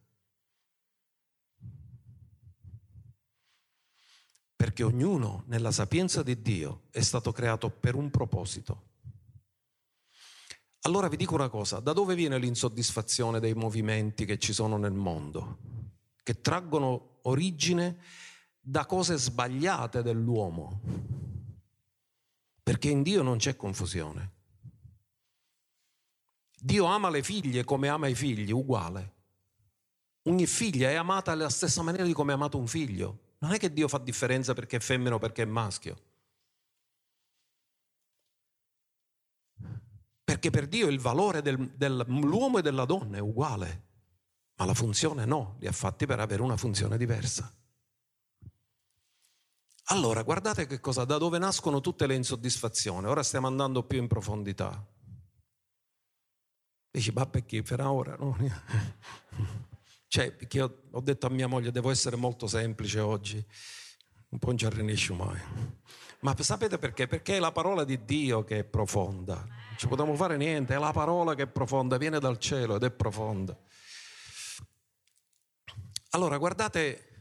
[4.54, 8.90] Perché ognuno nella sapienza di Dio è stato creato per un proposito.
[10.82, 14.92] Allora vi dico una cosa, da dove viene l'insoddisfazione dei movimenti che ci sono nel
[14.92, 15.58] mondo?
[16.22, 17.98] Che traggono origine
[18.60, 21.25] da cose sbagliate dell'uomo
[22.66, 24.32] perché in Dio non c'è confusione.
[26.58, 29.14] Dio ama le figlie come ama i figli, uguale.
[30.22, 33.34] Ogni figlia è amata alla stessa maniera di come è amato un figlio.
[33.38, 35.96] Non è che Dio fa differenza perché è femmina o perché è maschio.
[40.24, 43.84] Perché per Dio il valore del, dell'uomo e della donna è uguale,
[44.56, 47.48] ma la funzione no, li ha fatti per avere una funzione diversa.
[49.90, 53.06] Allora, guardate che cosa, da dove nascono tutte le insoddisfazioni.
[53.06, 54.84] Ora stiamo andando più in profondità.
[56.90, 58.16] Dici, ma perché per ora?
[58.16, 58.36] No?
[60.08, 63.44] cioè, perché ho, ho, detto a mia moglie, devo essere molto semplice oggi.
[64.30, 65.40] Un po' non ci arrinesci mai.
[66.20, 67.06] Ma sapete perché?
[67.06, 69.34] Perché è la parola di Dio che è profonda.
[69.36, 72.82] Non ci possiamo fare niente, è la parola che è profonda, viene dal cielo ed
[72.82, 73.56] è profonda.
[76.10, 77.15] Allora, guardate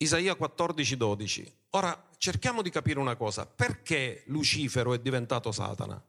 [0.00, 1.56] Isaia 14, 12.
[1.70, 6.00] Ora cerchiamo di capire una cosa, perché Lucifero è diventato Satana?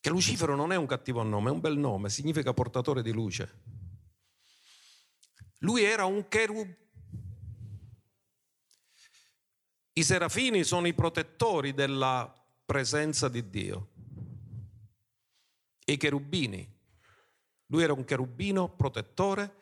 [0.00, 3.60] Che Lucifero non è un cattivo nome, è un bel nome, significa portatore di luce.
[5.58, 6.74] Lui era un cherub.
[9.92, 12.32] I serafini sono i protettori della
[12.64, 13.88] presenza di Dio.
[15.84, 16.74] I cherubini.
[17.66, 19.56] Lui era un cherubino protettore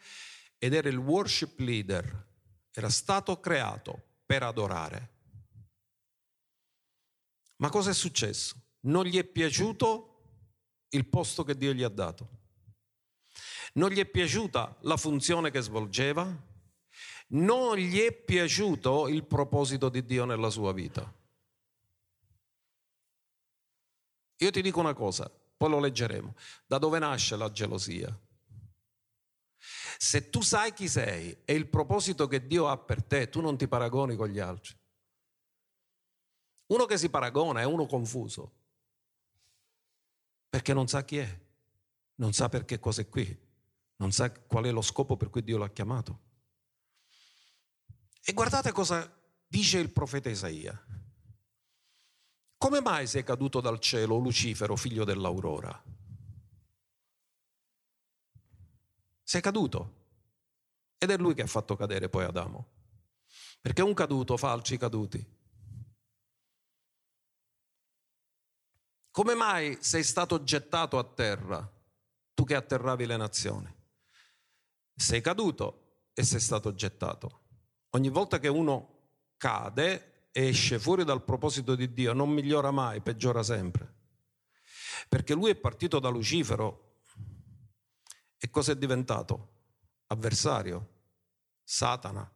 [0.64, 2.26] ed era il worship leader,
[2.72, 5.10] era stato creato per adorare.
[7.56, 8.56] Ma cosa è successo?
[8.84, 10.22] Non gli è piaciuto
[10.88, 12.28] il posto che Dio gli ha dato.
[13.74, 16.34] Non gli è piaciuta la funzione che svolgeva.
[17.26, 21.14] Non gli è piaciuto il proposito di Dio nella sua vita.
[24.38, 26.34] Io ti dico una cosa, poi lo leggeremo.
[26.64, 28.18] Da dove nasce la gelosia?
[30.04, 33.56] Se tu sai chi sei e il proposito che Dio ha per te, tu non
[33.56, 34.76] ti paragoni con gli altri.
[36.66, 38.52] Uno che si paragona è uno confuso,
[40.50, 41.40] perché non sa chi è,
[42.16, 43.26] non sa perché cosa è qui,
[43.96, 46.20] non sa qual è lo scopo per cui Dio l'ha chiamato.
[48.22, 49.10] E guardate cosa
[49.46, 50.78] dice il profeta Isaia.
[52.58, 55.82] Come mai sei caduto dal cielo, Lucifero, figlio dell'aurora?
[59.24, 60.02] Sei caduto.
[60.98, 62.68] Ed è lui che ha fatto cadere poi Adamo.
[63.60, 65.26] Perché un caduto fa altri caduti.
[69.10, 71.72] Come mai sei stato gettato a terra,
[72.34, 73.74] tu che atterravi le nazioni?
[74.94, 77.42] Sei caduto e sei stato gettato.
[77.90, 78.94] Ogni volta che uno
[79.36, 83.94] cade e esce fuori dal proposito di Dio, non migliora mai, peggiora sempre.
[85.08, 86.93] Perché lui è partito da Lucifero
[88.44, 89.52] e cosa è diventato?
[90.08, 90.88] Avversario,
[91.62, 92.30] Satana,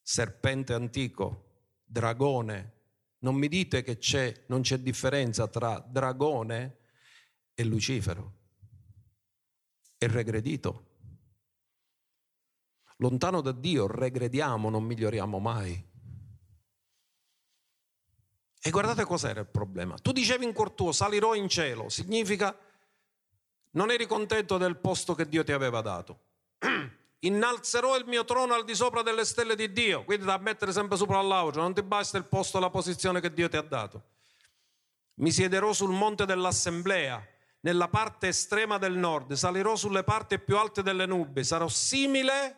[0.00, 2.80] serpente antico, dragone.
[3.18, 6.78] Non mi dite che c'è, non c'è differenza tra dragone
[7.52, 8.38] e Lucifero.
[9.98, 10.86] È regredito.
[12.96, 15.90] Lontano da Dio regrediamo, non miglioriamo mai.
[18.58, 19.96] E guardate cos'era il problema.
[19.98, 22.56] Tu dicevi in cuor tuo, salirò in cielo, significa
[23.72, 26.20] non eri contento del posto che Dio ti aveva dato.
[27.20, 30.96] Innalzerò il mio trono al di sopra delle stelle di Dio, quindi da mettere sempre
[30.96, 34.10] sopra all'altro, non ti basta il posto la posizione che Dio ti ha dato.
[35.14, 37.24] Mi siederò sul monte dell'assemblea,
[37.60, 42.56] nella parte estrema del nord, salirò sulle parti più alte delle nubi, sarò simile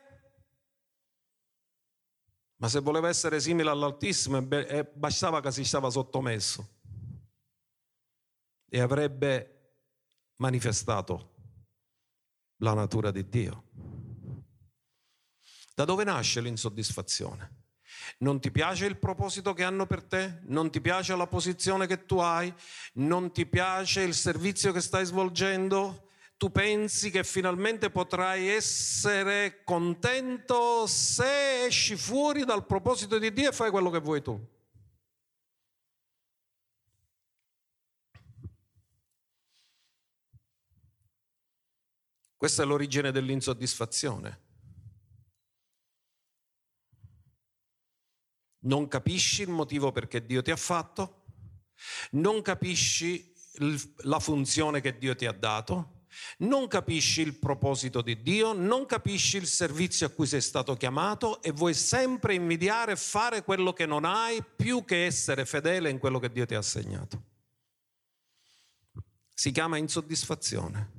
[2.57, 4.41] ma se voleva essere simile all'Altissimo,
[4.95, 6.67] bastava che si stava sottomesso
[8.71, 9.54] e avrebbe
[10.37, 11.33] manifestato
[12.59, 13.65] la natura di Dio.
[15.75, 17.63] Da dove nasce l'insoddisfazione?
[18.19, 20.41] Non ti piace il proposito che hanno per te?
[20.45, 22.53] Non ti piace la posizione che tu hai?
[22.95, 26.05] Non ti piace il servizio che stai svolgendo?
[26.37, 33.53] tu pensi che finalmente potrai essere contento se esci fuori dal proposito di Dio e
[33.53, 34.39] fai quello che vuoi tu.
[42.45, 44.41] Questa è l'origine dell'insoddisfazione.
[48.65, 51.25] Non capisci il motivo perché Dio ti ha fatto,
[52.11, 53.33] non capisci
[54.03, 56.05] la funzione che Dio ti ha dato,
[56.41, 61.41] non capisci il proposito di Dio, non capisci il servizio a cui sei stato chiamato
[61.41, 65.99] e vuoi sempre invidiare e fare quello che non hai più che essere fedele in
[65.99, 67.23] quello che Dio ti ha assegnato.
[69.33, 70.94] Si chiama insoddisfazione.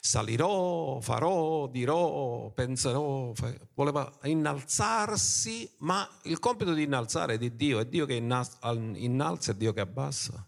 [0.00, 3.32] Salirò, farò, dirò, penserò,
[3.74, 9.54] voleva innalzarsi, ma il compito di innalzare è di Dio, è Dio che innalza, è
[9.54, 10.46] Dio che abbassa.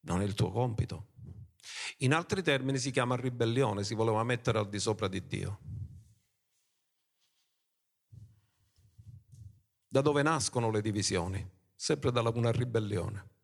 [0.00, 1.06] Non è il tuo compito.
[1.98, 5.58] In altri termini si chiama ribellione, si voleva mettere al di sopra di Dio.
[9.88, 11.46] Da dove nascono le divisioni?
[11.74, 13.36] Sempre dalla una ribellione.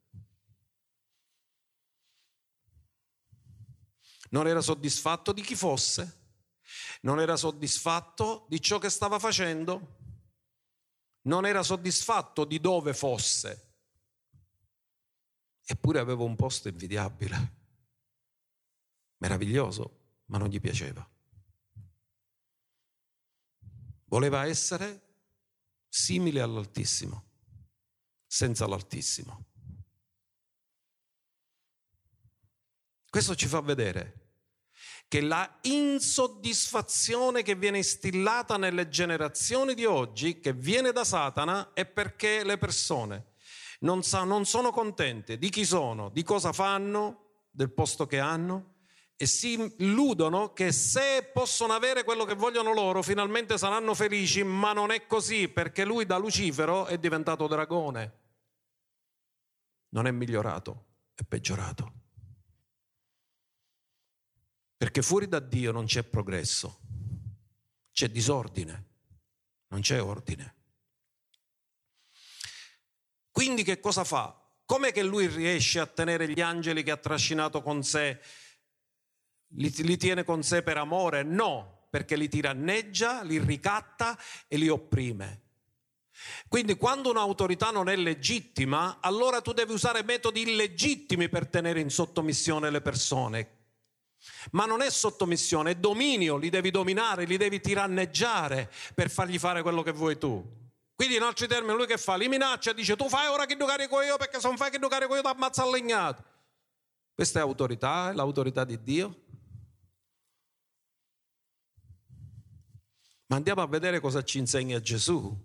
[4.35, 6.23] Non era soddisfatto di chi fosse,
[7.03, 9.99] non era soddisfatto di ciò che stava facendo,
[11.23, 13.75] non era soddisfatto di dove fosse,
[15.65, 17.63] eppure aveva un posto invidiabile
[19.19, 21.09] meraviglioso, ma non gli piaceva.
[24.07, 25.15] Voleva essere
[25.89, 27.31] simile all'Altissimo,
[28.27, 29.47] senza l'Altissimo.
[33.09, 34.23] Questo ci fa vedere
[35.09, 41.87] che la insoddisfazione che viene instillata nelle generazioni di oggi, che viene da Satana, è
[41.87, 43.33] perché le persone
[43.81, 48.73] non, sa, non sono contente di chi sono, di cosa fanno, del posto che hanno,
[49.17, 54.73] e si illudono che se possono avere quello che vogliono loro finalmente saranno felici, ma
[54.73, 58.21] non è così perché lui da Lucifero è diventato dragone.
[59.91, 61.94] Non è migliorato, è peggiorato.
[64.85, 66.81] Perché fuori da Dio non c'è progresso,
[67.91, 68.85] c'è disordine,
[69.69, 70.57] non c'è ordine.
[73.31, 74.39] Quindi che cosa fa?
[74.67, 78.21] Com'è che lui riesce a tenere gli angeli che ha trascinato con sé?
[79.55, 81.23] Li, li tiene con sé per amore?
[81.23, 85.45] No, perché li tiranneggia, li ricatta e li opprime.
[86.47, 91.89] Quindi quando un'autorità non è legittima, allora tu devi usare metodi illegittimi per tenere in
[91.89, 93.64] sottomissione le persone.
[94.53, 99.63] Ma non è sottomissione, è dominio, li devi dominare, li devi tiranneggiare per fargli fare
[99.63, 100.63] quello che vuoi tu.
[100.95, 102.17] Quindi in altri termini lui che fa?
[102.17, 104.79] Li minaccia dice tu fai ora che tu carico io perché se non fai che
[104.79, 106.23] tu carico io ti ammazzo al legnato.
[107.15, 109.23] Questa è autorità, è l'autorità di Dio.
[113.27, 115.37] Ma andiamo a vedere cosa ci insegna Gesù.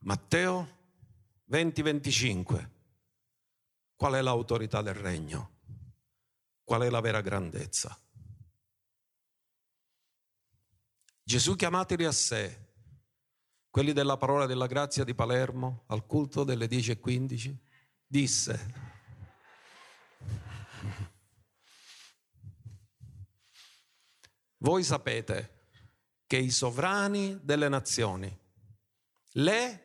[0.00, 0.68] Matteo
[1.50, 2.68] 20-25.
[3.96, 5.53] Qual è l'autorità del regno?
[6.64, 7.96] Qual è la vera grandezza?
[11.22, 12.72] Gesù chiamateli a sé,
[13.70, 17.56] quelli della parola della grazia di Palermo, al culto delle 10.15,
[18.06, 18.92] disse,
[24.58, 25.68] voi sapete
[26.26, 28.38] che i sovrani delle nazioni,
[29.32, 29.84] le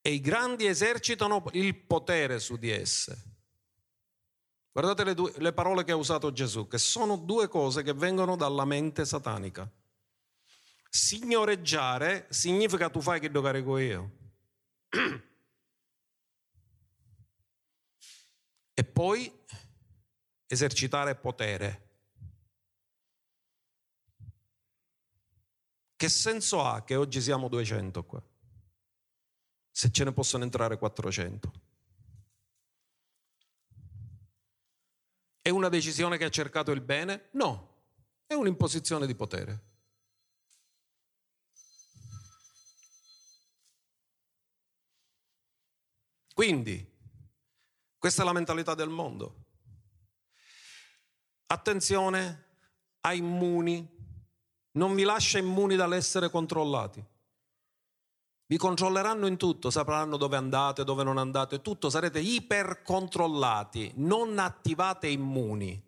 [0.00, 3.27] e i grandi esercitano il potere su di esse.
[4.78, 8.36] Guardate le, due, le, parole che ha usato Gesù, che sono due cose che vengono
[8.36, 9.68] dalla mente satanica.
[10.88, 14.12] Signoreggiare significa tu fai che do carico io.
[18.72, 19.44] e poi
[20.46, 21.86] esercitare potere.
[25.96, 28.22] Che senso ha che oggi siamo 200 qua?
[29.78, 31.52] se ce ne possono entrare 400.
[35.40, 37.28] È una decisione che ha cercato il bene?
[37.32, 37.76] No,
[38.26, 39.62] è un'imposizione di potere.
[46.34, 46.96] Quindi,
[47.98, 49.46] questa è la mentalità del mondo.
[51.46, 52.44] Attenzione
[53.00, 53.96] ai immuni,
[54.72, 57.04] non vi lascia immuni dall'essere controllati.
[58.50, 65.06] Vi controlleranno in tutto, sapranno dove andate, dove non andate, tutto, sarete ipercontrollati, non attivate
[65.06, 65.84] immuni.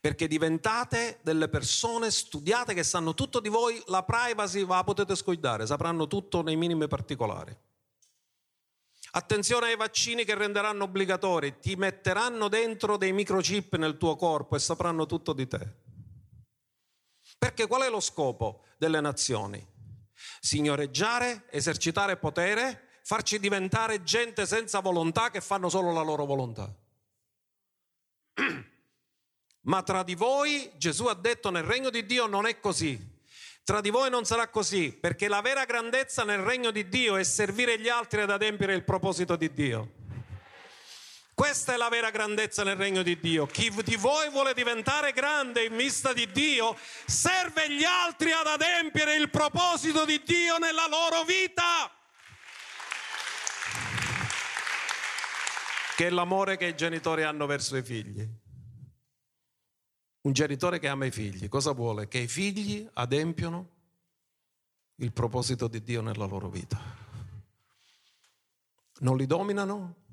[0.00, 5.66] Perché diventate delle persone studiate che sanno tutto di voi, la privacy la potete scoidare,
[5.66, 7.56] sapranno tutto nei minimi particolari.
[9.12, 14.58] Attenzione ai vaccini che renderanno obbligatori, ti metteranno dentro dei microchip nel tuo corpo e
[14.58, 15.74] sapranno tutto di te.
[17.38, 19.76] Perché qual è lo scopo delle nazioni?
[20.40, 26.72] Signoreggiare, esercitare potere, farci diventare gente senza volontà che fanno solo la loro volontà.
[29.62, 33.16] Ma tra di voi, Gesù ha detto nel regno di Dio non è così.
[33.64, 37.22] Tra di voi non sarà così, perché la vera grandezza nel regno di Dio è
[37.22, 39.97] servire gli altri ad adempiere il proposito di Dio.
[41.38, 43.46] Questa è la vera grandezza nel regno di Dio.
[43.46, 46.76] Chi di voi vuole diventare grande in vista di Dio,
[47.06, 51.92] serve gli altri ad adempiere il proposito di Dio nella loro vita.
[55.94, 58.28] Che è l'amore che i genitori hanno verso i figli.
[60.22, 62.08] Un genitore che ama i figli, cosa vuole?
[62.08, 63.68] Che i figli adempiano
[64.96, 66.80] il proposito di Dio nella loro vita.
[68.98, 70.06] Non li dominano,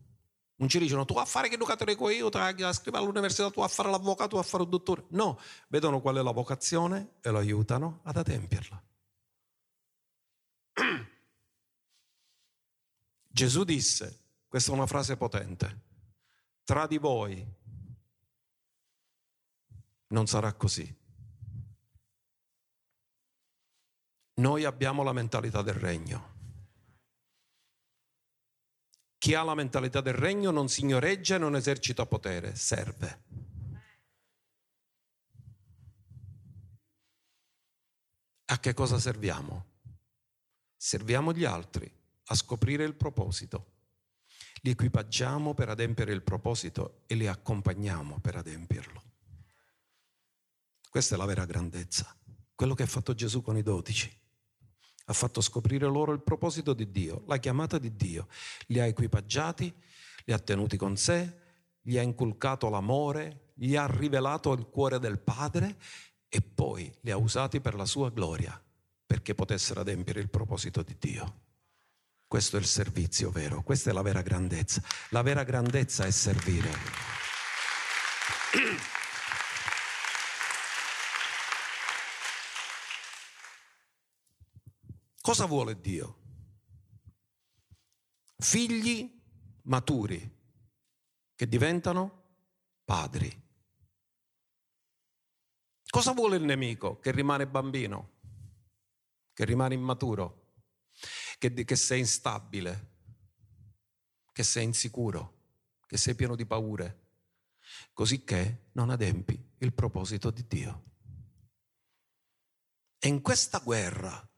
[0.57, 3.67] non ci dicono tu a fare che educatore io, tu a scrivere all'università, tu a
[3.67, 5.03] fare l'avvocato, tu a fare il dottore.
[5.09, 8.83] No, vedono qual è la vocazione e lo aiutano ad adempierla.
[13.27, 15.81] Gesù disse, questa è una frase potente,
[16.63, 17.45] tra di voi
[20.07, 21.03] non sarà così.
[24.35, 26.34] Noi abbiamo la mentalità del regno.
[29.26, 33.23] Chi ha la mentalità del regno non signoreggia e non esercita potere, serve.
[38.45, 39.65] A che cosa serviamo?
[40.78, 41.91] Serviamo gli altri
[42.26, 43.71] a scoprire il proposito.
[44.61, 49.01] Li equipaggiamo per adempiere il proposito e li accompagniamo per adempierlo.
[50.88, 52.15] Questa è la vera grandezza,
[52.53, 54.24] quello che ha fatto Gesù con i dodici
[55.05, 58.27] ha fatto scoprire loro il proposito di Dio, la chiamata di Dio,
[58.67, 59.73] li ha equipaggiati,
[60.25, 61.43] li ha tenuti con sé,
[61.81, 65.77] gli ha inculcato l'amore, gli ha rivelato il cuore del Padre
[66.27, 68.59] e poi li ha usati per la sua gloria,
[69.05, 71.41] perché potessero adempiere il proposito di Dio.
[72.27, 74.81] Questo è il servizio vero, questa è la vera grandezza.
[75.09, 76.71] La vera grandezza è servire.
[85.26, 86.17] Cosa vuole Dio?
[88.38, 89.11] Figli
[89.63, 90.21] maturi
[91.34, 92.43] che diventano
[92.84, 93.28] padri.
[95.89, 96.99] Cosa vuole il nemico?
[96.99, 98.19] Che rimane bambino,
[99.34, 100.53] che rimane immaturo,
[101.39, 102.97] che, che sei instabile,
[104.32, 105.55] che sei insicuro,
[105.88, 107.07] che sei pieno di paure,
[107.93, 110.84] così che non adempi il proposito di Dio.
[112.99, 114.30] E in questa guerra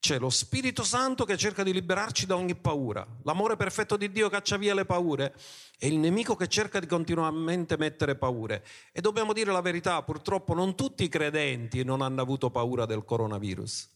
[0.00, 4.30] c'è lo Spirito Santo che cerca di liberarci da ogni paura, l'amore perfetto di Dio
[4.30, 5.34] caccia via le paure
[5.78, 8.64] e il nemico che cerca di continuamente mettere paure.
[8.92, 13.04] E dobbiamo dire la verità, purtroppo non tutti i credenti non hanno avuto paura del
[13.04, 13.88] coronavirus.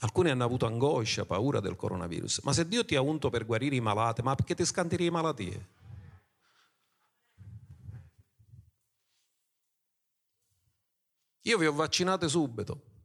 [0.00, 2.40] Alcuni hanno avuto angoscia, paura del coronavirus.
[2.44, 5.10] Ma se Dio ti ha unto per guarire i malati, ma perché ti scantiri le
[5.10, 5.66] malattie?
[11.42, 12.96] Io vi ho vaccinate subito.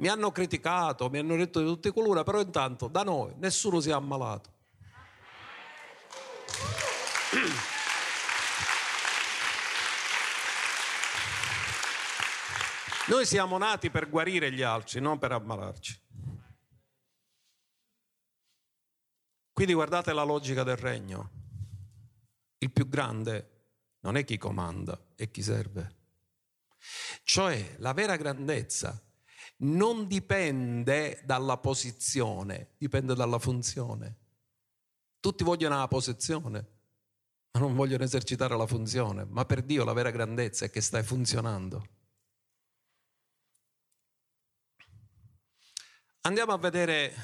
[0.00, 3.90] Mi hanno criticato, mi hanno detto di tutte colore, però intanto da noi nessuno si
[3.90, 4.50] è ammalato.
[13.08, 16.00] Noi siamo nati per guarire gli altri, non per ammalarci.
[19.52, 21.30] Quindi guardate la logica del regno.
[22.56, 23.66] Il più grande
[24.00, 25.96] non è chi comanda, è chi serve.
[27.22, 28.98] Cioè la vera grandezza
[29.62, 34.16] non dipende dalla posizione, dipende dalla funzione.
[35.20, 36.66] Tutti vogliono la posizione,
[37.52, 39.24] ma non vogliono esercitare la funzione.
[39.24, 41.88] Ma per Dio la vera grandezza è che stai funzionando.
[46.22, 47.14] Andiamo a vedere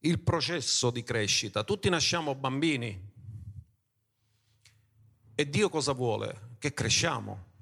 [0.00, 1.64] il processo di crescita.
[1.64, 3.12] Tutti nasciamo bambini
[5.34, 6.56] e Dio cosa vuole?
[6.58, 7.52] Che cresciamo.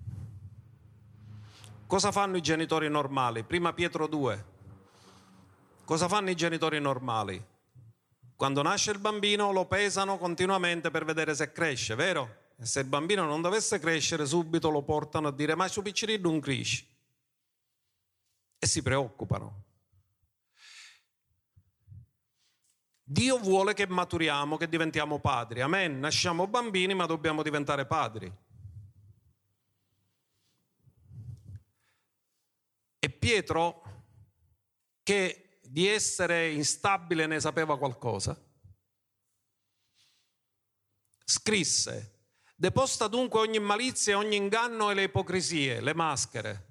[1.93, 3.43] Cosa fanno i genitori normali?
[3.45, 4.45] Prima Pietro 2.
[5.84, 7.45] Cosa fanno i genitori normali?
[8.34, 12.45] Quando nasce il bambino lo pesano continuamente per vedere se cresce, vero?
[12.59, 16.30] E se il bambino non dovesse crescere, subito lo portano a dire ma su piccerino
[16.30, 16.86] non cresce.
[18.59, 19.64] E si preoccupano.
[23.03, 25.61] Dio vuole che maturiamo, che diventiamo padri.
[25.61, 25.99] Amen.
[25.99, 28.32] Nasciamo bambini, ma dobbiamo diventare padri.
[33.23, 33.83] Pietro,
[35.05, 38.37] che di essere instabile ne sapeva qualcosa,
[41.25, 46.70] scrisse, deposta dunque ogni malizia, ogni inganno e le ipocrisie, le maschere.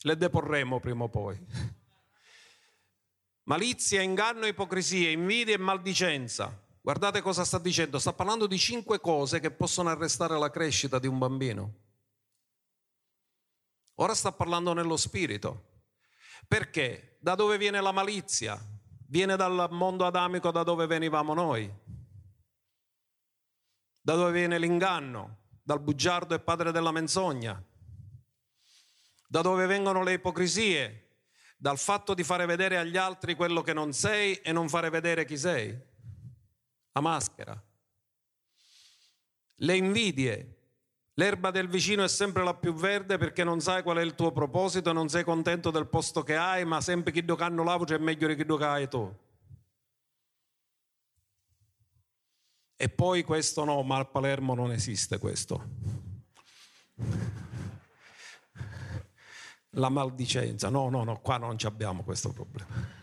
[0.00, 1.40] Le deporremo prima o poi.
[3.44, 6.54] Malizia, inganno, ipocrisia, invidia e maldicenza.
[6.82, 11.06] Guardate cosa sta dicendo, sta parlando di cinque cose che possono arrestare la crescita di
[11.06, 11.85] un bambino.
[13.96, 15.84] Ora sta parlando nello spirito.
[16.46, 17.16] Perché?
[17.20, 18.58] Da dove viene la malizia?
[19.08, 21.72] Viene dal mondo adamico da dove venivamo noi.
[24.00, 25.44] Da dove viene l'inganno?
[25.62, 27.60] Dal bugiardo e padre della menzogna.
[29.28, 31.22] Da dove vengono le ipocrisie?
[31.56, 35.24] Dal fatto di fare vedere agli altri quello che non sei e non fare vedere
[35.24, 35.76] chi sei.
[36.92, 37.60] La maschera.
[39.60, 40.55] Le invidie,
[41.18, 44.32] L'erba del vicino è sempre la più verde perché non sai qual è il tuo
[44.32, 47.96] proposito, non sei contento del posto che hai, ma sempre chi do canno lavo c'è
[47.96, 49.10] meglio di chi do hai tu.
[52.76, 55.64] E poi questo no, ma a Palermo non esiste questo.
[59.70, 62.95] La maldicenza, no, no, no, qua non abbiamo questo problema.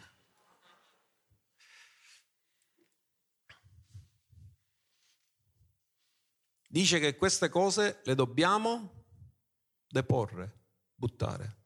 [6.73, 9.05] Dice che queste cose le dobbiamo
[9.87, 10.61] deporre,
[10.95, 11.61] buttare.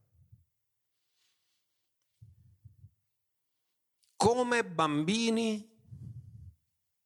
[4.18, 5.66] Come bambini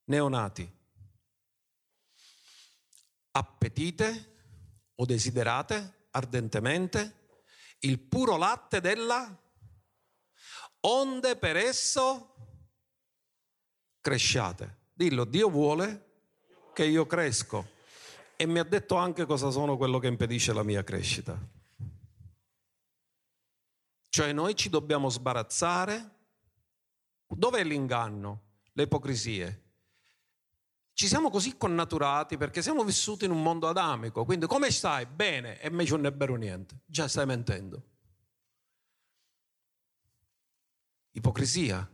[0.06, 0.80] neonati.
[3.34, 7.36] Appetite o desiderate ardentemente
[7.82, 9.40] il puro latte della
[10.80, 12.34] onde per esso
[14.02, 14.90] cresciate.
[14.92, 16.24] Dillo, Dio vuole
[16.74, 17.78] che io cresco
[18.42, 21.40] e mi ha detto anche cosa sono quello che impedisce la mia crescita.
[24.10, 26.10] Cioè noi ci dobbiamo sbarazzare.
[27.28, 28.42] Dov'è l'inganno?
[28.72, 29.62] Le ipocrisie.
[30.92, 35.06] Ci siamo così connaturati perché siamo vissuti in un mondo adamico, quindi come stai?
[35.06, 37.84] Bene, e me non è vero niente, già stai mentendo.
[41.12, 41.88] Ipocrisia,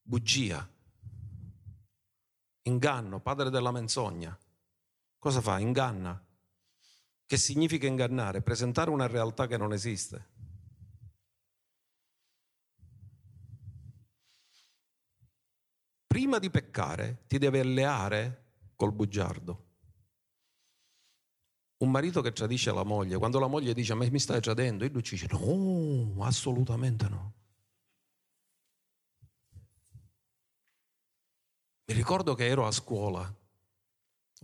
[0.00, 0.66] bugia,
[2.62, 4.38] inganno, padre della menzogna.
[5.24, 5.58] Cosa fa?
[5.58, 6.22] Inganna.
[7.24, 8.42] Che significa ingannare?
[8.42, 10.28] Presentare una realtà che non esiste.
[16.06, 19.68] Prima di peccare ti deve alleare col bugiardo.
[21.78, 24.90] Un marito che tradisce la moglie, quando la moglie dice ma mi stai tradendo, e
[24.90, 27.32] lui dice no, assolutamente no.
[31.86, 33.34] Mi ricordo che ero a scuola,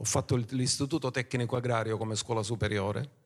[0.00, 3.18] ho fatto l'istituto tecnico agrario come scuola superiore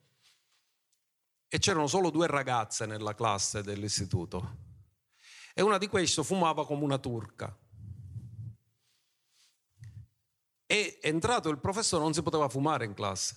[1.47, 4.57] e c'erano solo due ragazze nella classe dell'istituto
[5.55, 7.57] e una di queste fumava come una turca.
[10.67, 13.37] E entrato il professore non si poteva fumare in classe.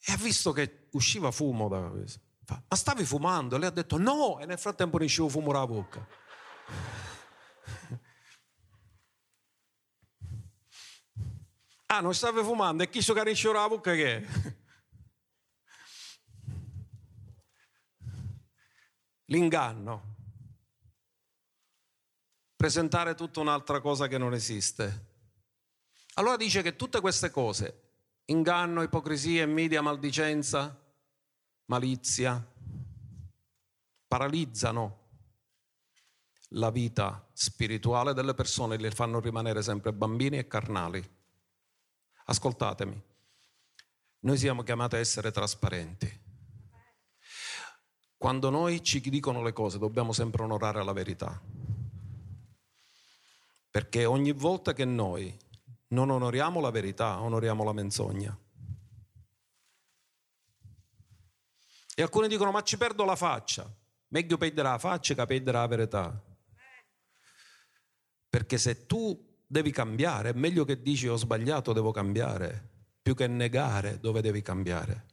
[0.00, 2.20] E ha visto che usciva fumo da questo.
[2.46, 3.58] Ma stavi fumando?
[3.58, 6.06] Lei ha detto no, e nel frattempo ne usciva fumo dalla bocca.
[11.94, 12.82] Ah, non stavi fumando?
[12.82, 14.26] E chi so che usciva la bocca che è?
[19.26, 20.16] L'inganno.
[22.56, 25.12] Presentare tutta un'altra cosa che non esiste.
[26.14, 27.82] Allora dice che tutte queste cose,
[28.24, 30.76] inganno, ipocrisia, invidia, maldicenza,
[31.66, 32.44] malizia,
[34.08, 35.02] paralizzano
[36.48, 41.22] la vita spirituale delle persone le fanno rimanere sempre bambini e carnali.
[42.24, 43.02] Ascoltatemi,
[44.20, 46.22] noi siamo chiamati a essere trasparenti.
[48.16, 51.38] Quando noi ci dicono le cose dobbiamo sempre onorare la verità.
[53.70, 55.36] Perché ogni volta che noi
[55.88, 58.38] non onoriamo la verità, onoriamo la menzogna.
[61.94, 63.70] E alcuni dicono, ma ci perdo la faccia.
[64.08, 66.24] Meglio perdere la faccia che perdere la verità.
[68.30, 73.28] Perché se tu devi cambiare, è meglio che dici ho sbagliato, devo cambiare, più che
[73.28, 75.06] negare dove devi cambiare.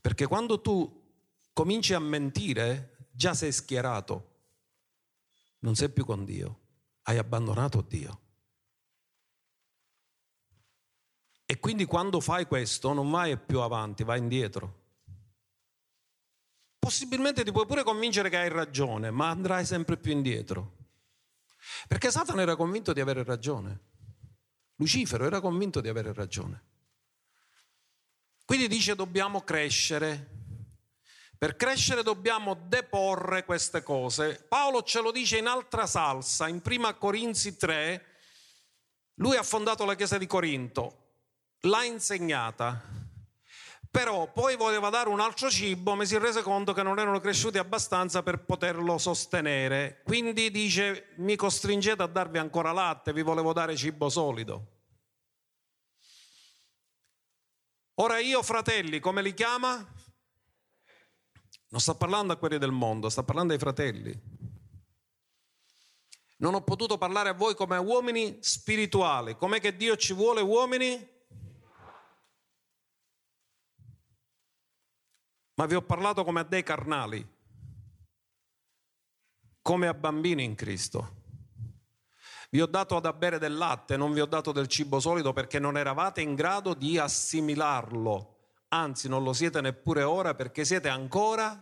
[0.00, 1.04] Perché quando tu
[1.52, 4.34] cominci a mentire, già sei schierato,
[5.60, 6.60] non sei più con Dio,
[7.02, 8.20] hai abbandonato Dio.
[11.44, 14.84] E quindi quando fai questo non vai più avanti, vai indietro.
[16.78, 20.75] Possibilmente ti puoi pure convincere che hai ragione, ma andrai sempre più indietro.
[21.88, 23.80] Perché Satana era convinto di avere ragione.
[24.76, 26.64] Lucifero era convinto di avere ragione.
[28.44, 30.34] Quindi dice dobbiamo crescere.
[31.38, 34.44] Per crescere dobbiamo deporre queste cose.
[34.48, 38.04] Paolo ce lo dice in altra salsa, in prima Corinzi 3.
[39.16, 41.04] Lui ha fondato la chiesa di Corinto
[41.66, 42.80] l'ha insegnata,
[43.96, 47.18] però poi voleva dare un altro cibo, mi si è reso conto che non erano
[47.18, 50.02] cresciuti abbastanza per poterlo sostenere.
[50.04, 54.66] Quindi dice, mi costringete a darvi ancora latte, vi volevo dare cibo solido.
[57.94, 59.76] Ora io, fratelli, come li chiama?
[61.68, 64.14] Non sta parlando a quelli del mondo, sta parlando ai fratelli.
[66.36, 69.36] Non ho potuto parlare a voi come uomini spirituali.
[69.36, 71.14] Com'è che Dio ci vuole uomini?
[75.56, 77.26] Ma vi ho parlato come a dei carnali,
[79.62, 81.24] come a bambini in Cristo.
[82.50, 85.58] Vi ho dato da bere del latte, non vi ho dato del cibo solido perché
[85.58, 88.34] non eravate in grado di assimilarlo.
[88.68, 91.60] Anzi, non lo siete neppure ora perché siete ancora...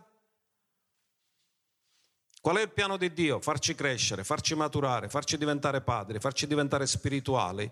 [2.41, 3.39] Qual è il piano di Dio?
[3.39, 7.71] Farci crescere, farci maturare, farci diventare padri, farci diventare spirituali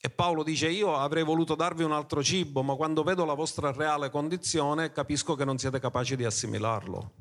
[0.00, 3.72] e Paolo dice io avrei voluto darvi un altro cibo, ma quando vedo la vostra
[3.72, 7.12] reale condizione capisco che non siete capaci di assimilarlo.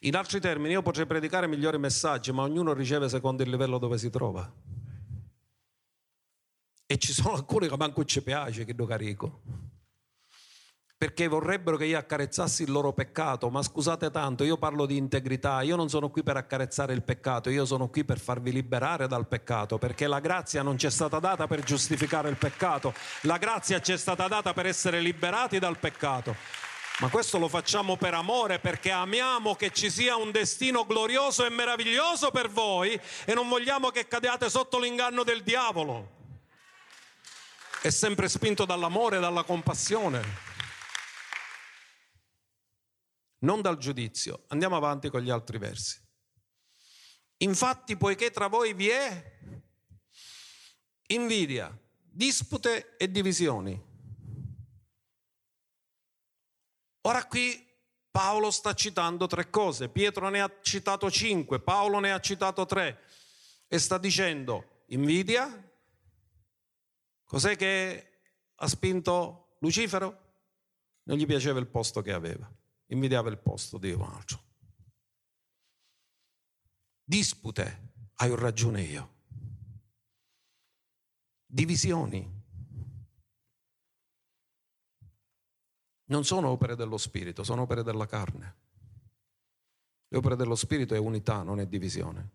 [0.00, 3.98] In altri termini, io potrei predicare migliori messaggi, ma ognuno riceve secondo il livello dove
[3.98, 4.52] si trova.
[6.86, 9.40] E ci sono alcuni che manco ci piace che lo carico
[10.98, 15.62] perché vorrebbero che io accarezzassi il loro peccato, ma scusate tanto, io parlo di integrità,
[15.62, 19.28] io non sono qui per accarezzare il peccato, io sono qui per farvi liberare dal
[19.28, 22.92] peccato, perché la grazia non ci è stata data per giustificare il peccato,
[23.22, 26.34] la grazia ci è stata data per essere liberati dal peccato.
[26.98, 31.48] Ma questo lo facciamo per amore, perché amiamo che ci sia un destino glorioso e
[31.48, 36.16] meraviglioso per voi e non vogliamo che cadiate sotto l'inganno del diavolo.
[37.80, 40.47] È sempre spinto dall'amore e dalla compassione
[43.40, 44.44] non dal giudizio.
[44.48, 46.00] Andiamo avanti con gli altri versi.
[47.38, 49.38] Infatti, poiché tra voi vi è
[51.08, 53.86] invidia, dispute e divisioni.
[57.02, 57.64] Ora qui
[58.10, 63.04] Paolo sta citando tre cose, Pietro ne ha citato cinque, Paolo ne ha citato tre
[63.68, 65.48] e sta dicendo invidia,
[67.24, 68.20] cos'è che
[68.56, 70.26] ha spinto Lucifero?
[71.04, 72.57] Non gli piaceva il posto che aveva
[72.88, 74.46] invidiava il posto di un altro.
[77.02, 79.16] Dispute, hai ragione io.
[81.46, 82.36] Divisioni.
[86.04, 88.56] Non sono opere dello spirito, sono opere della carne.
[90.08, 92.30] Le opere dello spirito è unità, non è divisione.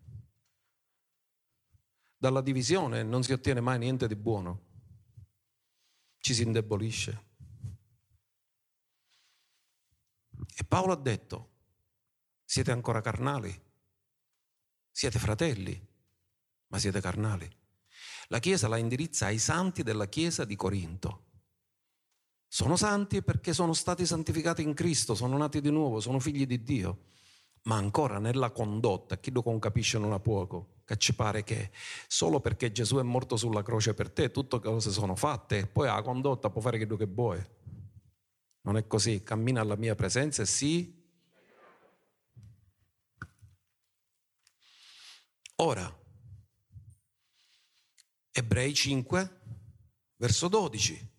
[2.16, 4.72] Dalla divisione non si ottiene mai niente di buono,
[6.18, 7.32] ci si indebolisce.
[10.56, 11.50] E Paolo ha detto,
[12.44, 13.62] siete ancora carnali,
[14.90, 15.88] siete fratelli,
[16.68, 17.50] ma siete carnali.
[18.28, 21.22] La Chiesa la indirizza ai santi della Chiesa di Corinto.
[22.48, 26.62] Sono santi perché sono stati santificati in Cristo, sono nati di nuovo, sono figli di
[26.62, 27.06] Dio,
[27.62, 31.70] ma ancora nella condotta, chi lo concapisce non ha poco, che ci pare che
[32.06, 36.02] solo perché Gesù è morto sulla croce per te, tutte cose sono fatte, poi la
[36.02, 37.44] condotta può fare quello che vuoi.
[38.64, 41.02] Non è così, cammina alla mia presenza e sì.
[45.56, 46.02] Ora,
[48.32, 49.40] Ebrei 5,
[50.16, 51.12] verso 12.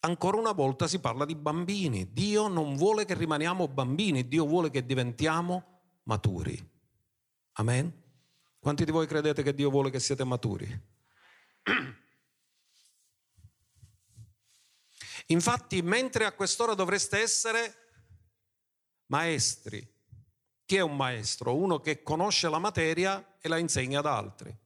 [0.00, 2.12] Ancora una volta si parla di bambini.
[2.12, 6.70] Dio non vuole che rimaniamo bambini, Dio vuole che diventiamo maturi.
[7.52, 8.00] Amen?
[8.58, 10.68] Quanti di voi credete che Dio vuole che siete maturi?
[15.26, 17.74] Infatti, mentre a quest'ora dovreste essere
[19.06, 19.86] maestri,
[20.64, 21.54] chi è un maestro?
[21.54, 24.56] Uno che conosce la materia e la insegna ad altri.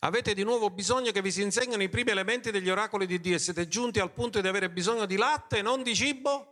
[0.00, 3.36] Avete di nuovo bisogno che vi si insegnino i primi elementi degli oracoli di Dio
[3.36, 6.50] e siete giunti al punto di avere bisogno di latte e non di cibo?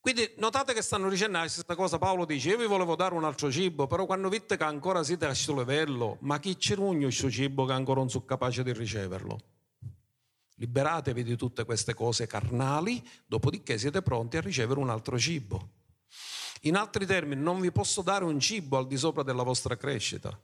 [0.00, 3.50] Quindi notate che stanno dicendo questa cosa, Paolo dice, io vi volevo dare un altro
[3.50, 7.66] cibo, però quando vite che ancora siete a questo livello, ma chi c'è questo cibo
[7.66, 9.38] che ancora non sono capace di riceverlo?
[10.60, 15.76] Liberatevi di tutte queste cose carnali, dopodiché siete pronti a ricevere un altro cibo.
[16.62, 20.36] In altri termini, non vi posso dare un cibo al di sopra della vostra crescita.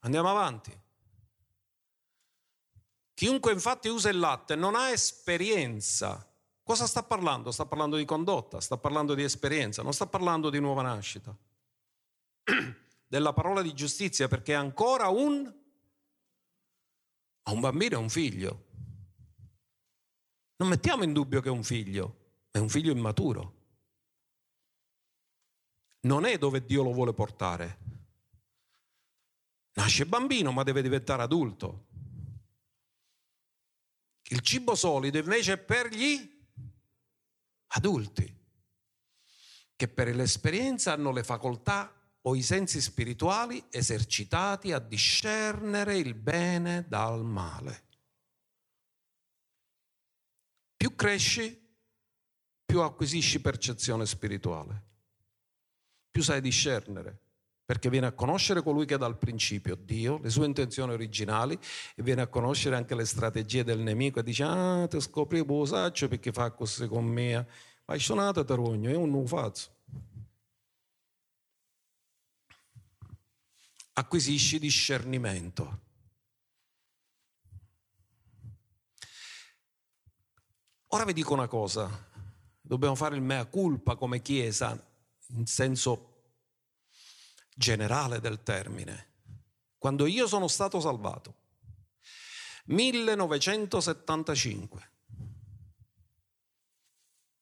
[0.00, 0.76] Andiamo avanti.
[3.14, 6.26] Chiunque infatti usa il latte non ha esperienza.
[6.64, 7.52] Cosa sta parlando?
[7.52, 11.32] Sta parlando di condotta, sta parlando di esperienza, non sta parlando di nuova nascita.
[13.12, 15.54] Della parola di giustizia perché è ancora un,
[17.44, 18.64] un bambino, è un figlio.
[20.56, 23.56] Non mettiamo in dubbio che è un figlio, è un figlio immaturo.
[26.00, 27.78] Non è dove Dio lo vuole portare.
[29.72, 31.88] Nasce bambino ma deve diventare adulto.
[34.22, 36.46] Il cibo solido invece è per gli
[37.66, 38.38] adulti,
[39.76, 46.86] che per l'esperienza hanno le facoltà o i sensi spirituali esercitati a discernere il bene
[46.88, 47.84] dal male.
[50.76, 51.60] Più cresci,
[52.64, 54.82] più acquisisci percezione spirituale,
[56.10, 57.22] più sai discernere
[57.64, 61.58] perché viene a conoscere colui che dal principio, Dio, le sue intenzioni originali
[61.94, 65.64] e viene a conoscere anche le strategie del nemico e dice, ah, ti scopri lo
[65.64, 67.46] saccio perché fa così con me,
[67.86, 69.70] ma sono nato tarogno, io non lo faccio.
[73.94, 75.80] Acquisisci discernimento.
[80.88, 82.10] Ora vi dico una cosa,
[82.60, 84.78] dobbiamo fare il mea culpa come Chiesa,
[85.28, 86.08] in senso
[87.54, 89.10] generale del termine.
[89.78, 91.36] Quando io sono stato salvato,
[92.66, 94.90] 1975,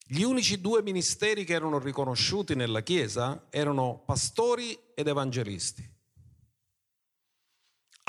[0.06, 5.98] gli unici due ministeri che erano riconosciuti nella Chiesa erano pastori ed evangelisti.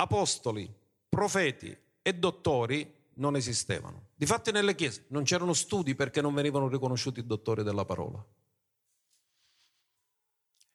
[0.02, 0.68] Apostoli,
[1.08, 4.08] profeti e dottori non esistevano.
[4.16, 8.24] Difatti nelle chiese non c'erano studi perché non venivano riconosciuti i dottori della parola.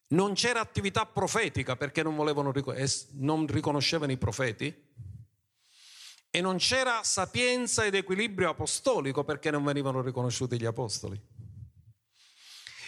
[0.10, 2.54] Non c'era attività profetica perché non, volevano,
[3.16, 4.86] non riconoscevano i profeti.
[6.30, 11.20] E non c'era sapienza ed equilibrio apostolico perché non venivano riconosciuti gli apostoli.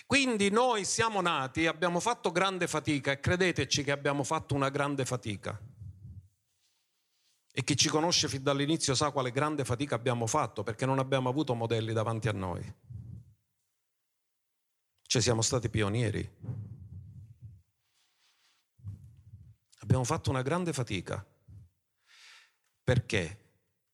[0.06, 5.04] Quindi noi siamo nati, abbiamo fatto grande fatica e credeteci che abbiamo fatto una grande
[5.04, 5.60] fatica.
[7.60, 11.28] E chi ci conosce fin dall'inizio sa quale grande fatica abbiamo fatto perché non abbiamo
[11.28, 12.74] avuto modelli davanti a noi.
[15.01, 16.38] Cioè siamo stati pionieri.
[19.80, 21.22] Abbiamo fatto una grande fatica
[22.82, 23.39] perché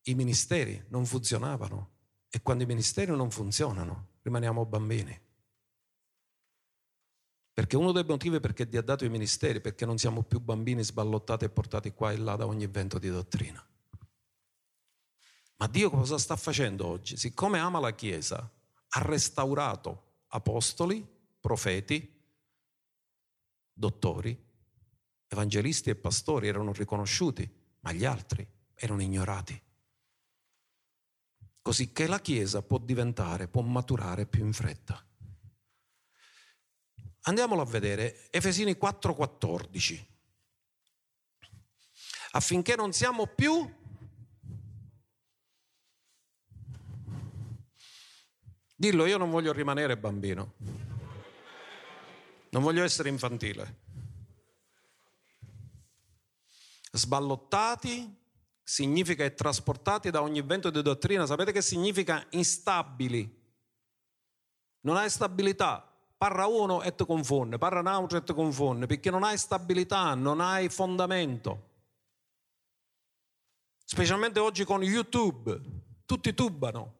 [0.02, 1.90] i ministeri non funzionavano
[2.28, 5.25] e quando i ministeri non funzionano rimaniamo bambini.
[7.56, 10.84] Perché uno dei motivi perché Dio ha dato i ministeri, perché non siamo più bambini
[10.84, 13.66] sballottati e portati qua e là da ogni vento di dottrina.
[15.56, 17.16] Ma Dio cosa sta facendo oggi?
[17.16, 21.02] Siccome ama la Chiesa, ha restaurato apostoli,
[21.40, 22.22] profeti,
[23.72, 24.38] dottori,
[25.26, 27.50] evangelisti e pastori erano riconosciuti,
[27.80, 29.58] ma gli altri erano ignorati.
[31.62, 35.02] Così che la Chiesa può diventare, può maturare più in fretta.
[37.28, 40.06] Andiamolo a vedere, Efesini 4:14.
[42.32, 43.68] Affinché non siamo più
[48.78, 50.52] Dillo, io non voglio rimanere bambino.
[52.50, 53.84] Non voglio essere infantile.
[56.92, 58.14] Sballottati
[58.62, 61.24] significa e trasportati da ogni vento di dottrina.
[61.24, 63.44] Sapete che significa instabili?
[64.80, 65.95] Non hai stabilità.
[66.26, 70.12] Parla uno e ti confonde, parla un altro e ti confonde, perché non hai stabilità,
[70.14, 71.68] non hai fondamento.
[73.84, 75.56] Specialmente oggi con YouTube,
[76.04, 76.94] tutti tubano.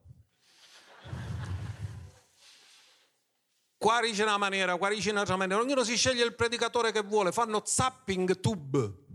[3.77, 7.33] Qua dice una maniera, qua dice un'altra maniera, ognuno si sceglie il predicatore che vuole,
[7.33, 9.06] fanno zapping tube.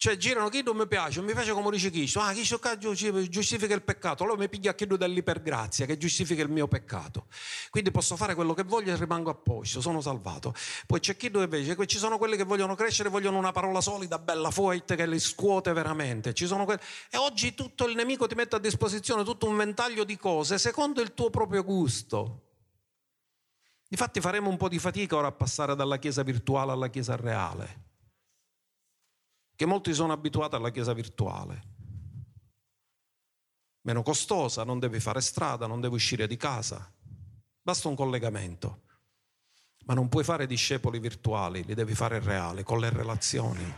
[0.00, 2.60] Cioè girano chi non mi piace, mi piace come dice Cristo, ah Cristo
[3.28, 7.26] giustifica il peccato, allora mi piglia chiedo dell'ipergrazia che giustifica il mio peccato.
[7.68, 10.54] Quindi posso fare quello che voglio e rimango a posto, sono salvato.
[10.86, 14.52] Poi c'è chi invece, ci sono quelli che vogliono crescere, vogliono una parola solida, bella,
[14.52, 16.32] forte, che li scuote veramente.
[16.32, 16.80] Quelli...
[17.10, 21.00] E oggi tutto il nemico ti mette a disposizione tutto un ventaglio di cose secondo
[21.00, 22.42] il tuo proprio gusto.
[23.88, 27.86] Infatti faremo un po' di fatica ora a passare dalla chiesa virtuale alla chiesa reale
[29.58, 31.62] che molti sono abituati alla chiesa virtuale.
[33.80, 36.88] Meno costosa, non devi fare strada, non devi uscire di casa,
[37.60, 38.82] basta un collegamento.
[39.86, 43.74] Ma non puoi fare discepoli virtuali, li devi fare reali, con le relazioni.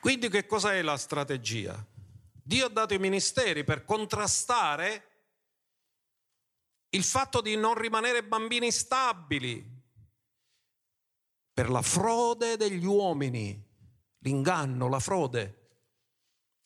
[0.00, 1.86] Quindi che cosa è la strategia?
[2.32, 5.11] Dio ha dato i ministeri per contrastare
[6.94, 9.80] il fatto di non rimanere bambini stabili,
[11.52, 13.62] per la frode degli uomini,
[14.18, 15.58] l'inganno, la frode,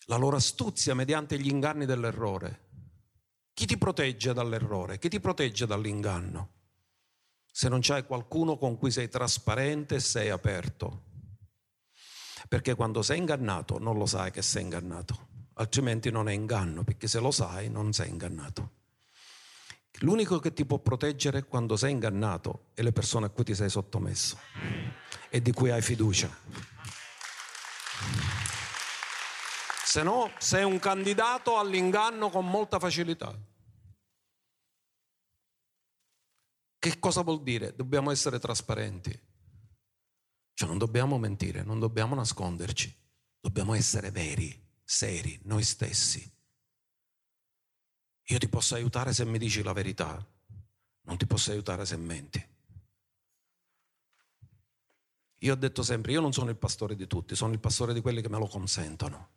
[0.06, 2.64] la loro astuzia mediante gli inganni dell'errore.
[3.52, 4.98] Chi ti protegge dall'errore?
[4.98, 6.50] Chi ti protegge dall'inganno?
[7.50, 11.04] Se non c'hai qualcuno con cui sei trasparente e sei aperto.
[12.48, 17.08] Perché quando sei ingannato non lo sai che sei ingannato, altrimenti non è inganno, perché
[17.08, 18.84] se lo sai non sei ingannato.
[20.00, 23.70] L'unico che ti può proteggere quando sei ingannato è le persone a cui ti sei
[23.70, 24.38] sottomesso
[25.30, 26.28] e di cui hai fiducia.
[29.84, 33.34] Se no, sei un candidato all'inganno con molta facilità.
[36.78, 37.74] Che cosa vuol dire?
[37.74, 39.18] Dobbiamo essere trasparenti.
[40.52, 42.94] Cioè non dobbiamo mentire, non dobbiamo nasconderci,
[43.40, 46.35] dobbiamo essere veri, seri, noi stessi.
[48.28, 50.24] Io ti posso aiutare se mi dici la verità,
[51.02, 52.44] non ti posso aiutare se menti.
[55.40, 58.00] Io ho detto sempre, io non sono il pastore di tutti, sono il pastore di
[58.00, 59.28] quelli che me lo consentono,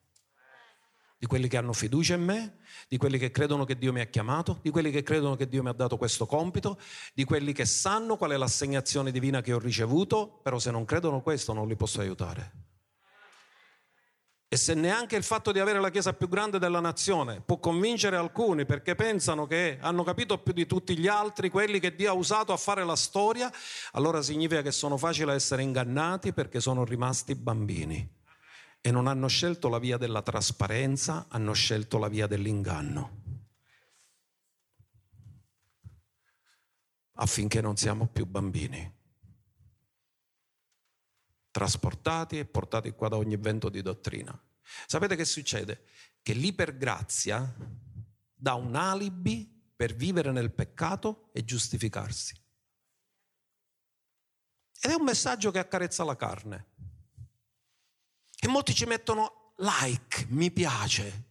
[1.19, 4.05] di quelli che hanno fiducia in me, di quelli che credono che Dio mi ha
[4.05, 6.79] chiamato, di quelli che credono che Dio mi ha dato questo compito,
[7.13, 11.21] di quelli che sanno qual è l'assegnazione divina che ho ricevuto, però se non credono
[11.21, 12.68] questo non li posso aiutare.
[14.51, 18.15] E se neanche il fatto di avere la chiesa più grande della nazione può convincere
[18.15, 22.15] alcuni perché pensano che hanno capito più di tutti gli altri quelli che Dio ha
[22.15, 23.53] usato a fare la storia,
[23.91, 28.17] allora significa che sono facili a essere ingannati perché sono rimasti bambini
[28.81, 33.17] e non hanno scelto la via della trasparenza, hanno scelto la via dell'inganno.
[37.17, 38.97] Affinché non siamo più bambini
[41.51, 44.37] trasportati e portati qua da ogni vento di dottrina.
[44.85, 45.85] Sapete che succede?
[46.21, 47.55] Che l'ipergrazia
[48.33, 52.35] dà un alibi per vivere nel peccato e giustificarsi.
[54.81, 56.67] Ed è un messaggio che accarezza la carne.
[58.39, 61.27] E molti ci mettono like, mi piace.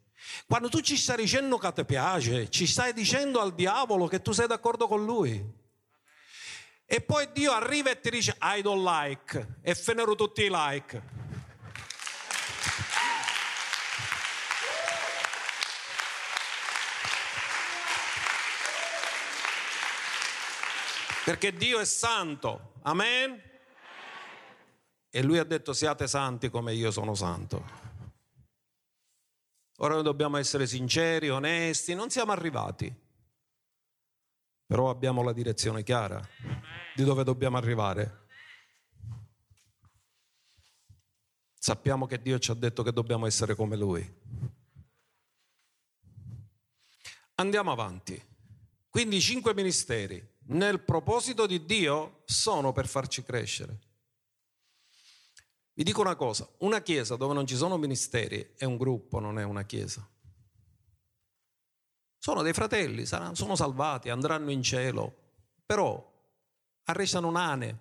[0.47, 4.33] Quando tu ci stai dicendo che ti piace, ci stai dicendo al diavolo che tu
[4.33, 5.67] sei d'accordo con lui.
[6.91, 11.03] E poi Dio arriva e ti dice I don't like e fenero tutti i like.
[21.27, 22.73] Perché Dio è santo.
[22.85, 23.39] Amen.
[25.11, 27.63] E lui ha detto siate santi come io sono santo.
[29.81, 33.07] Ora noi dobbiamo essere sinceri, onesti, non siamo arrivati
[34.69, 36.21] però abbiamo la direzione chiara
[36.99, 38.27] di dove dobbiamo arrivare.
[41.57, 44.05] Sappiamo che Dio ci ha detto che dobbiamo essere come Lui.
[47.37, 48.21] Andiamo avanti.
[48.89, 53.79] Quindi i cinque ministeri nel proposito di Dio sono per farci crescere.
[55.75, 59.39] Vi dico una cosa, una chiesa dove non ci sono ministeri è un gruppo, non
[59.39, 60.05] è una chiesa.
[62.19, 66.17] Sono dei fratelli, sono salvati, andranno in cielo, però
[66.89, 67.79] arrestano nane,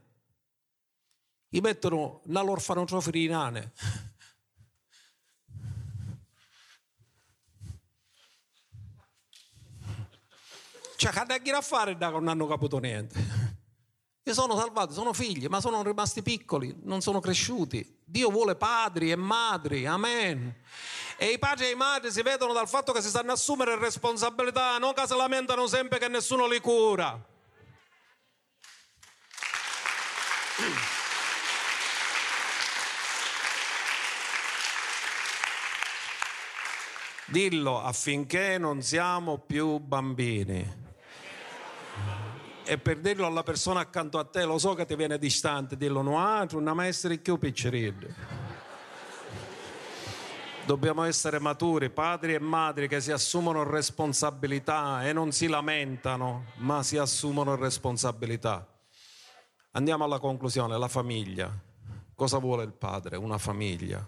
[1.48, 3.72] gli mettono nell'orfanotrofio di nane.
[10.98, 13.46] Cioè, che andare a fare da non hanno capito niente?
[14.24, 18.02] E sono salvati, sono figli, ma sono rimasti piccoli, non sono cresciuti.
[18.04, 20.54] Dio vuole padri e madri, amen.
[21.18, 24.78] E i padri e i madri si vedono dal fatto che si sanno assumere responsabilità,
[24.80, 27.36] non che si lamentano sempre che nessuno li cura.
[37.28, 40.86] Dillo affinché non siamo più bambini
[42.68, 46.02] e per dirlo alla persona accanto a te, lo so che ti viene distante, dillo
[46.02, 48.08] no altro, non essere più piccerino.
[50.66, 56.84] Dobbiamo essere maturi, padri e madri che si assumono responsabilità e non si lamentano, ma
[56.84, 58.68] si assumono responsabilità.
[59.72, 61.50] Andiamo alla conclusione, la famiglia.
[62.14, 63.16] Cosa vuole il padre?
[63.16, 64.06] Una famiglia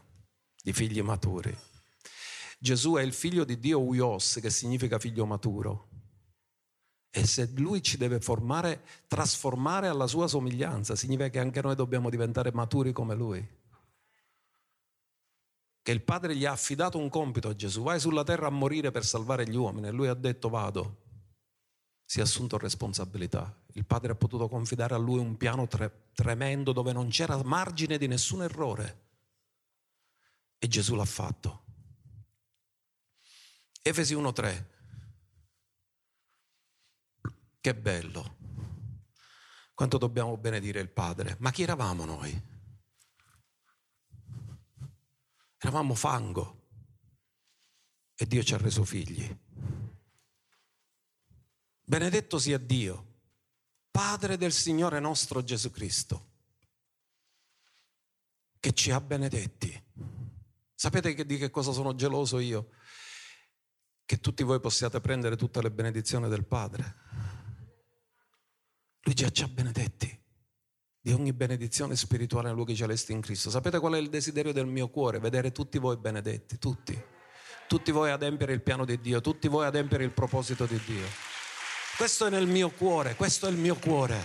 [0.62, 1.56] di figli maturi.
[2.62, 5.88] Gesù è il figlio di Dio Uios, che significa figlio maturo.
[7.10, 12.10] E se lui ci deve formare, trasformare alla sua somiglianza, significa che anche noi dobbiamo
[12.10, 13.48] diventare maturi come lui.
[15.82, 18.92] Che il Padre gli ha affidato un compito a Gesù, vai sulla terra a morire
[18.92, 19.88] per salvare gli uomini.
[19.88, 21.08] E lui ha detto vado.
[22.04, 23.58] Si è assunto responsabilità.
[23.74, 27.98] Il Padre ha potuto confidare a lui un piano tre- tremendo dove non c'era margine
[27.98, 29.08] di nessun errore.
[30.60, 31.68] E Gesù l'ha fatto.
[33.90, 34.66] Efesi 1.3
[37.60, 38.38] che bello.
[39.74, 41.36] Quanto dobbiamo benedire il Padre.
[41.40, 42.48] Ma chi eravamo noi?
[45.58, 46.68] Eravamo fango
[48.16, 49.38] e Dio ci ha reso figli.
[51.82, 53.22] Benedetto sia Dio,
[53.90, 56.32] Padre del Signore nostro Gesù Cristo,
[58.60, 59.84] che ci ha benedetti.
[60.76, 62.70] Sapete di che cosa sono geloso io?
[64.10, 66.96] Che tutti voi possiate prendere tutte le benedizioni del Padre.
[69.02, 70.20] Lui già ci ha benedetti
[71.00, 73.52] di ogni benedizione spirituale nei luoghi celesti in Cristo.
[73.52, 75.20] Sapete qual è il desiderio del mio cuore?
[75.20, 77.00] Vedere tutti voi benedetti, tutti.
[77.68, 81.06] Tutti voi adempiere il piano di Dio, tutti voi adempiere il proposito di Dio.
[81.96, 84.20] Questo è nel mio cuore, questo è il mio cuore.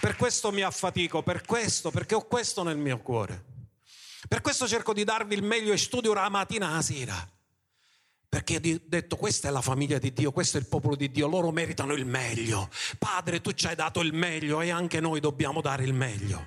[0.00, 3.44] Per questo mi affatico, per questo, perché ho questo nel mio cuore.
[4.26, 7.40] Per questo cerco di darvi il meglio e studio la mattina alla sera.
[8.32, 11.28] Perché ha detto questa è la famiglia di Dio, questo è il popolo di Dio,
[11.28, 12.70] loro meritano il meglio.
[12.98, 16.46] Padre, tu ci hai dato il meglio e anche noi dobbiamo dare il meglio.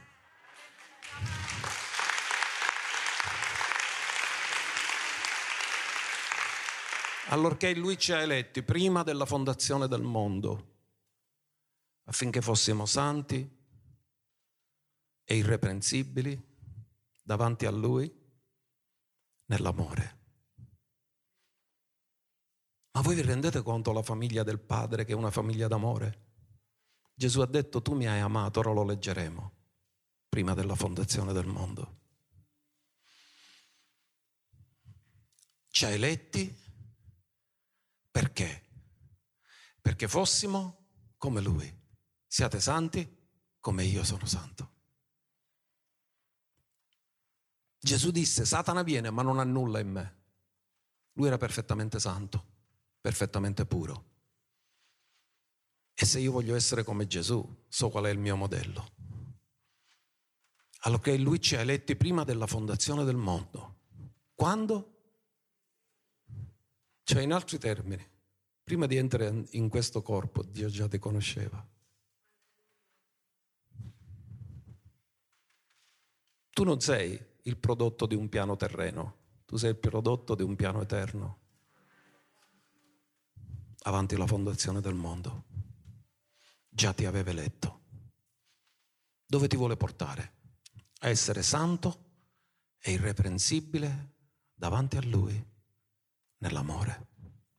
[7.27, 10.77] Allorché Lui ci ha eletti prima della fondazione del mondo,
[12.05, 13.47] affinché fossimo santi
[15.23, 16.35] e irreprensibili
[17.21, 18.11] davanti a Lui
[19.45, 20.24] nell'amore.
[22.95, 26.23] Ma voi vi rendete conto la famiglia del Padre che è una famiglia d'amore?
[27.13, 29.51] Gesù ha detto tu mi hai amato, ora lo leggeremo,
[30.29, 31.99] prima della fondazione del mondo.
[35.67, 36.57] Ci ha eletti
[38.09, 38.63] perché?
[39.81, 41.69] Perché fossimo come Lui.
[42.25, 43.27] Siate santi
[43.59, 44.71] come io sono santo.
[47.77, 50.23] Gesù disse, Satana viene ma non ha nulla in me.
[51.15, 52.53] Lui era perfettamente santo
[53.05, 54.13] perfettamente puro.
[55.93, 58.93] E se io voglio essere come Gesù, so qual è il mio modello.
[60.79, 63.81] Allora lui ci ha eletti prima della fondazione del mondo.
[64.33, 64.93] Quando?
[67.03, 68.03] Cioè in altri termini,
[68.63, 71.63] prima di entrare in questo corpo, Dio già ti conosceva.
[76.49, 80.55] Tu non sei il prodotto di un piano terreno, tu sei il prodotto di un
[80.55, 81.43] piano eterno
[83.85, 85.45] avanti la fondazione del mondo.
[86.69, 87.83] Già ti aveva eletto.
[89.25, 90.33] Dove ti vuole portare?
[90.99, 92.03] A essere santo
[92.79, 94.13] e irreprensibile
[94.53, 95.53] davanti a Lui
[96.37, 97.07] nell'amore,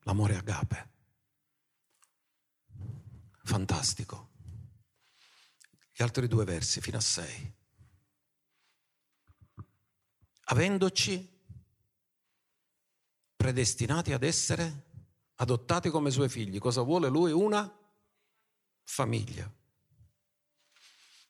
[0.01, 0.95] l'amore agape.
[3.45, 4.31] Fantastico.
[5.93, 7.55] Gli altri due versi fino a sei.
[10.49, 11.35] Avendoci
[13.37, 14.86] predestinati ad essere
[15.37, 16.59] adottati come suoi figli.
[16.59, 17.33] Cosa vuole lui?
[17.33, 17.73] Una
[18.83, 19.51] famiglia.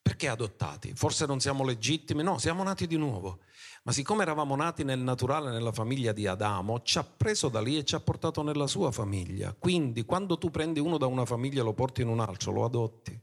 [0.02, 0.92] Perché adottati?
[0.94, 2.22] Forse non siamo legittimi?
[2.22, 3.40] No, siamo nati di nuovo.
[3.82, 7.76] Ma siccome eravamo nati nel naturale, nella famiglia di Adamo, ci ha preso da lì
[7.76, 9.52] e ci ha portato nella sua famiglia.
[9.52, 12.64] Quindi quando tu prendi uno da una famiglia e lo porti in un altro, lo
[12.64, 13.20] adotti.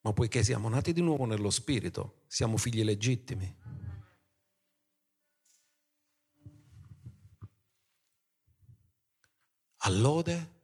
[0.00, 3.54] Ma poiché siamo nati di nuovo nello spirito, siamo figli legittimi.
[9.86, 10.54] Allode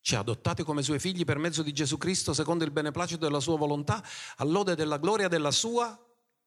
[0.00, 3.40] ci ha adottati come suoi figli per mezzo di Gesù Cristo secondo il beneplacito della
[3.40, 4.04] sua volontà,
[4.36, 5.98] all'ode della gloria della sua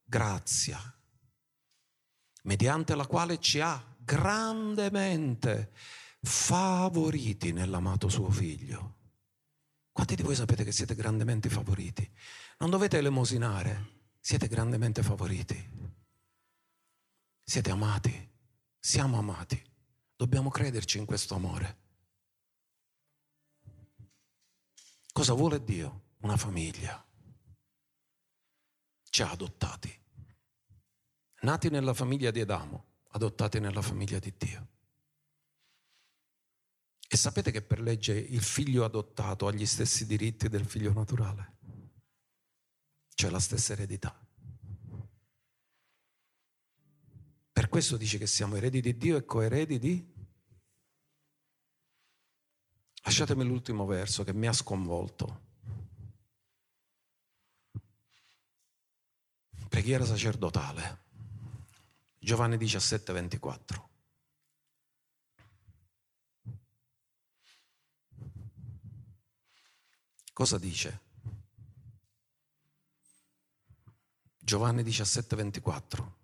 [0.03, 0.79] grazia,
[2.43, 5.71] mediante la quale ci ha grandemente
[6.21, 8.95] favoriti nell'amato suo figlio.
[9.91, 12.07] Quanti di voi sapete che siete grandemente favoriti?
[12.59, 15.75] Non dovete elemosinare, siete grandemente favoriti.
[17.43, 18.29] Siete amati,
[18.77, 19.75] siamo amati.
[20.17, 21.77] Dobbiamo crederci in questo amore.
[25.13, 26.15] Cosa vuole Dio?
[26.21, 27.07] Una famiglia
[29.09, 29.95] ci ha adottati.
[31.41, 34.67] Nati nella famiglia di Adamo, adottati nella famiglia di Dio.
[37.07, 41.57] E sapete che per legge il figlio adottato ha gli stessi diritti del figlio naturale?
[43.13, 44.26] Cioè la stessa eredità.
[47.57, 50.13] Per questo dice che siamo eredi di Dio e coeredi di...
[53.01, 55.41] Lasciatemi l'ultimo verso che mi ha sconvolto.
[59.69, 61.05] Preghiera sacerdotale.
[62.19, 63.89] Giovanni 17, 24.
[70.31, 70.99] Cosa dice?
[74.37, 76.16] Giovanni 17, 24.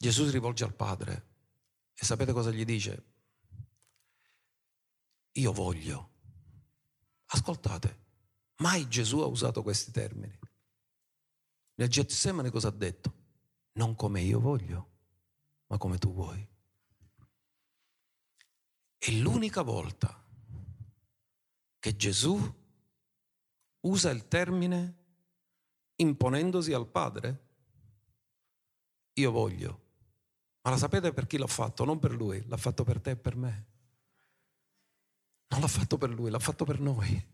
[0.00, 1.26] Gesù si rivolge al Padre
[1.92, 3.04] e sapete cosa gli dice?
[5.32, 6.12] Io voglio.
[7.26, 8.04] Ascoltate,
[8.56, 10.38] mai Gesù ha usato questi termini.
[11.74, 13.14] Nel Getsemane cosa ha detto?
[13.72, 14.90] Non come io voglio,
[15.66, 16.48] ma come tu vuoi.
[18.96, 20.18] È l'unica volta
[21.78, 22.38] che Gesù
[23.80, 24.96] usa il termine
[25.96, 27.48] imponendosi al Padre.
[29.12, 29.88] Io voglio.
[30.62, 31.84] Ma la sapete per chi l'ha fatto?
[31.84, 33.66] Non per lui, l'ha fatto per te e per me.
[35.48, 37.26] Non l'ha fatto per lui, l'ha fatto per noi.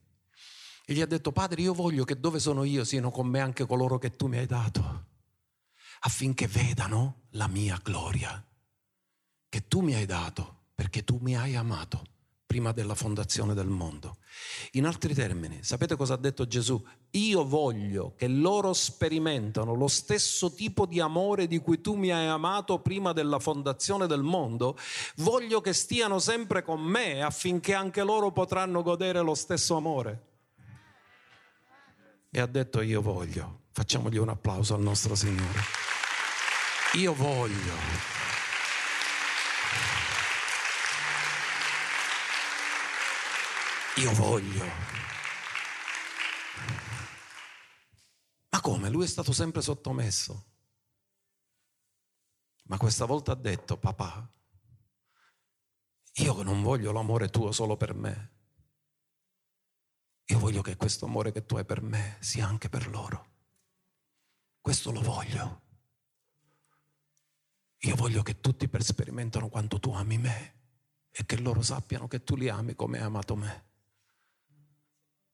[0.84, 3.66] E gli ha detto, Padre, io voglio che dove sono io siano con me anche
[3.66, 5.06] coloro che tu mi hai dato,
[6.00, 8.42] affinché vedano la mia gloria,
[9.48, 12.14] che tu mi hai dato, perché tu mi hai amato
[12.46, 14.18] prima della fondazione del mondo.
[14.72, 16.82] In altri termini, sapete cosa ha detto Gesù?
[17.10, 22.28] Io voglio che loro sperimentano lo stesso tipo di amore di cui tu mi hai
[22.28, 24.78] amato prima della fondazione del mondo.
[25.16, 30.34] Voglio che stiano sempre con me affinché anche loro potranno godere lo stesso amore
[32.36, 33.60] e ha detto io voglio.
[33.72, 35.60] Facciamogli un applauso al nostro Signore.
[36.96, 37.72] Io voglio.
[43.96, 44.64] Io voglio.
[48.50, 48.90] Ma come?
[48.90, 50.54] Lui è stato sempre sottomesso.
[52.64, 54.28] Ma questa volta ha detto, papà,
[56.14, 58.32] io non voglio l'amore tuo solo per me,
[60.24, 63.34] io voglio che questo amore che tu hai per me sia anche per loro.
[64.60, 65.62] Questo lo voglio.
[67.80, 70.54] Io voglio che tutti per sperimentano quanto tu ami me
[71.10, 73.65] e che loro sappiano che tu li ami come hai amato me.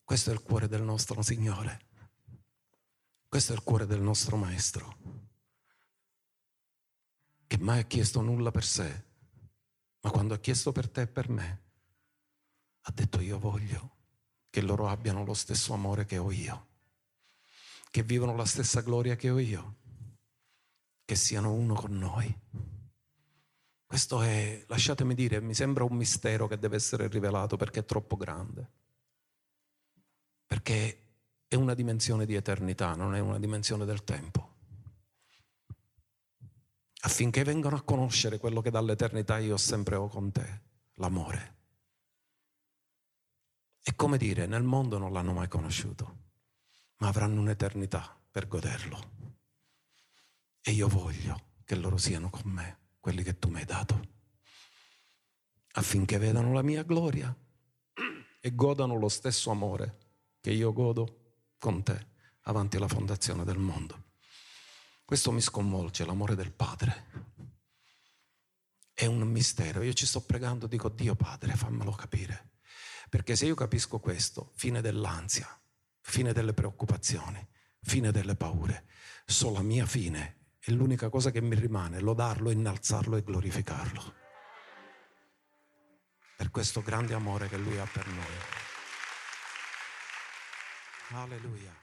[0.04, 1.86] Questo è il cuore del nostro Signore.
[3.32, 4.98] Questo è il cuore del nostro Maestro,
[7.46, 9.04] che mai ha chiesto nulla per sé,
[10.00, 11.62] ma quando ha chiesto per te e per me,
[12.82, 13.96] ha detto io voglio
[14.50, 16.66] che loro abbiano lo stesso amore che ho io,
[17.90, 19.76] che vivano la stessa gloria che ho io,
[21.06, 22.38] che siano uno con noi.
[23.86, 28.16] Questo è, lasciatemi dire, mi sembra un mistero che deve essere rivelato perché è troppo
[28.16, 28.70] grande,
[30.52, 30.98] perché
[31.48, 34.56] è una dimensione di eternità, non è una dimensione del tempo.
[37.04, 40.60] Affinché vengano a conoscere quello che dall'eternità io sempre ho con te,
[40.96, 41.54] l'amore.
[43.82, 46.16] È come dire, nel mondo non l'hanno mai conosciuto,
[46.98, 49.10] ma avranno un'eternità per goderlo.
[50.60, 54.06] E io voglio che loro siano con me, quelli che tu mi hai dato,
[55.72, 57.34] affinché vedano la mia gloria
[58.38, 60.01] e godano lo stesso amore
[60.42, 62.08] che io godo con te
[62.42, 64.10] avanti alla fondazione del mondo.
[65.04, 67.10] Questo mi sconvolge, l'amore del Padre.
[68.92, 69.82] È un mistero.
[69.82, 72.54] Io ci sto pregando, dico Dio Padre, fammelo capire.
[73.08, 75.48] Perché se io capisco questo, fine dell'ansia,
[76.00, 77.46] fine delle preoccupazioni,
[77.80, 78.86] fine delle paure.
[79.24, 84.14] So la mia fine e l'unica cosa che mi rimane è lodarlo, innalzarlo e glorificarlo.
[86.36, 88.71] Per questo grande amore che lui ha per noi.
[91.12, 91.81] Hallelujah.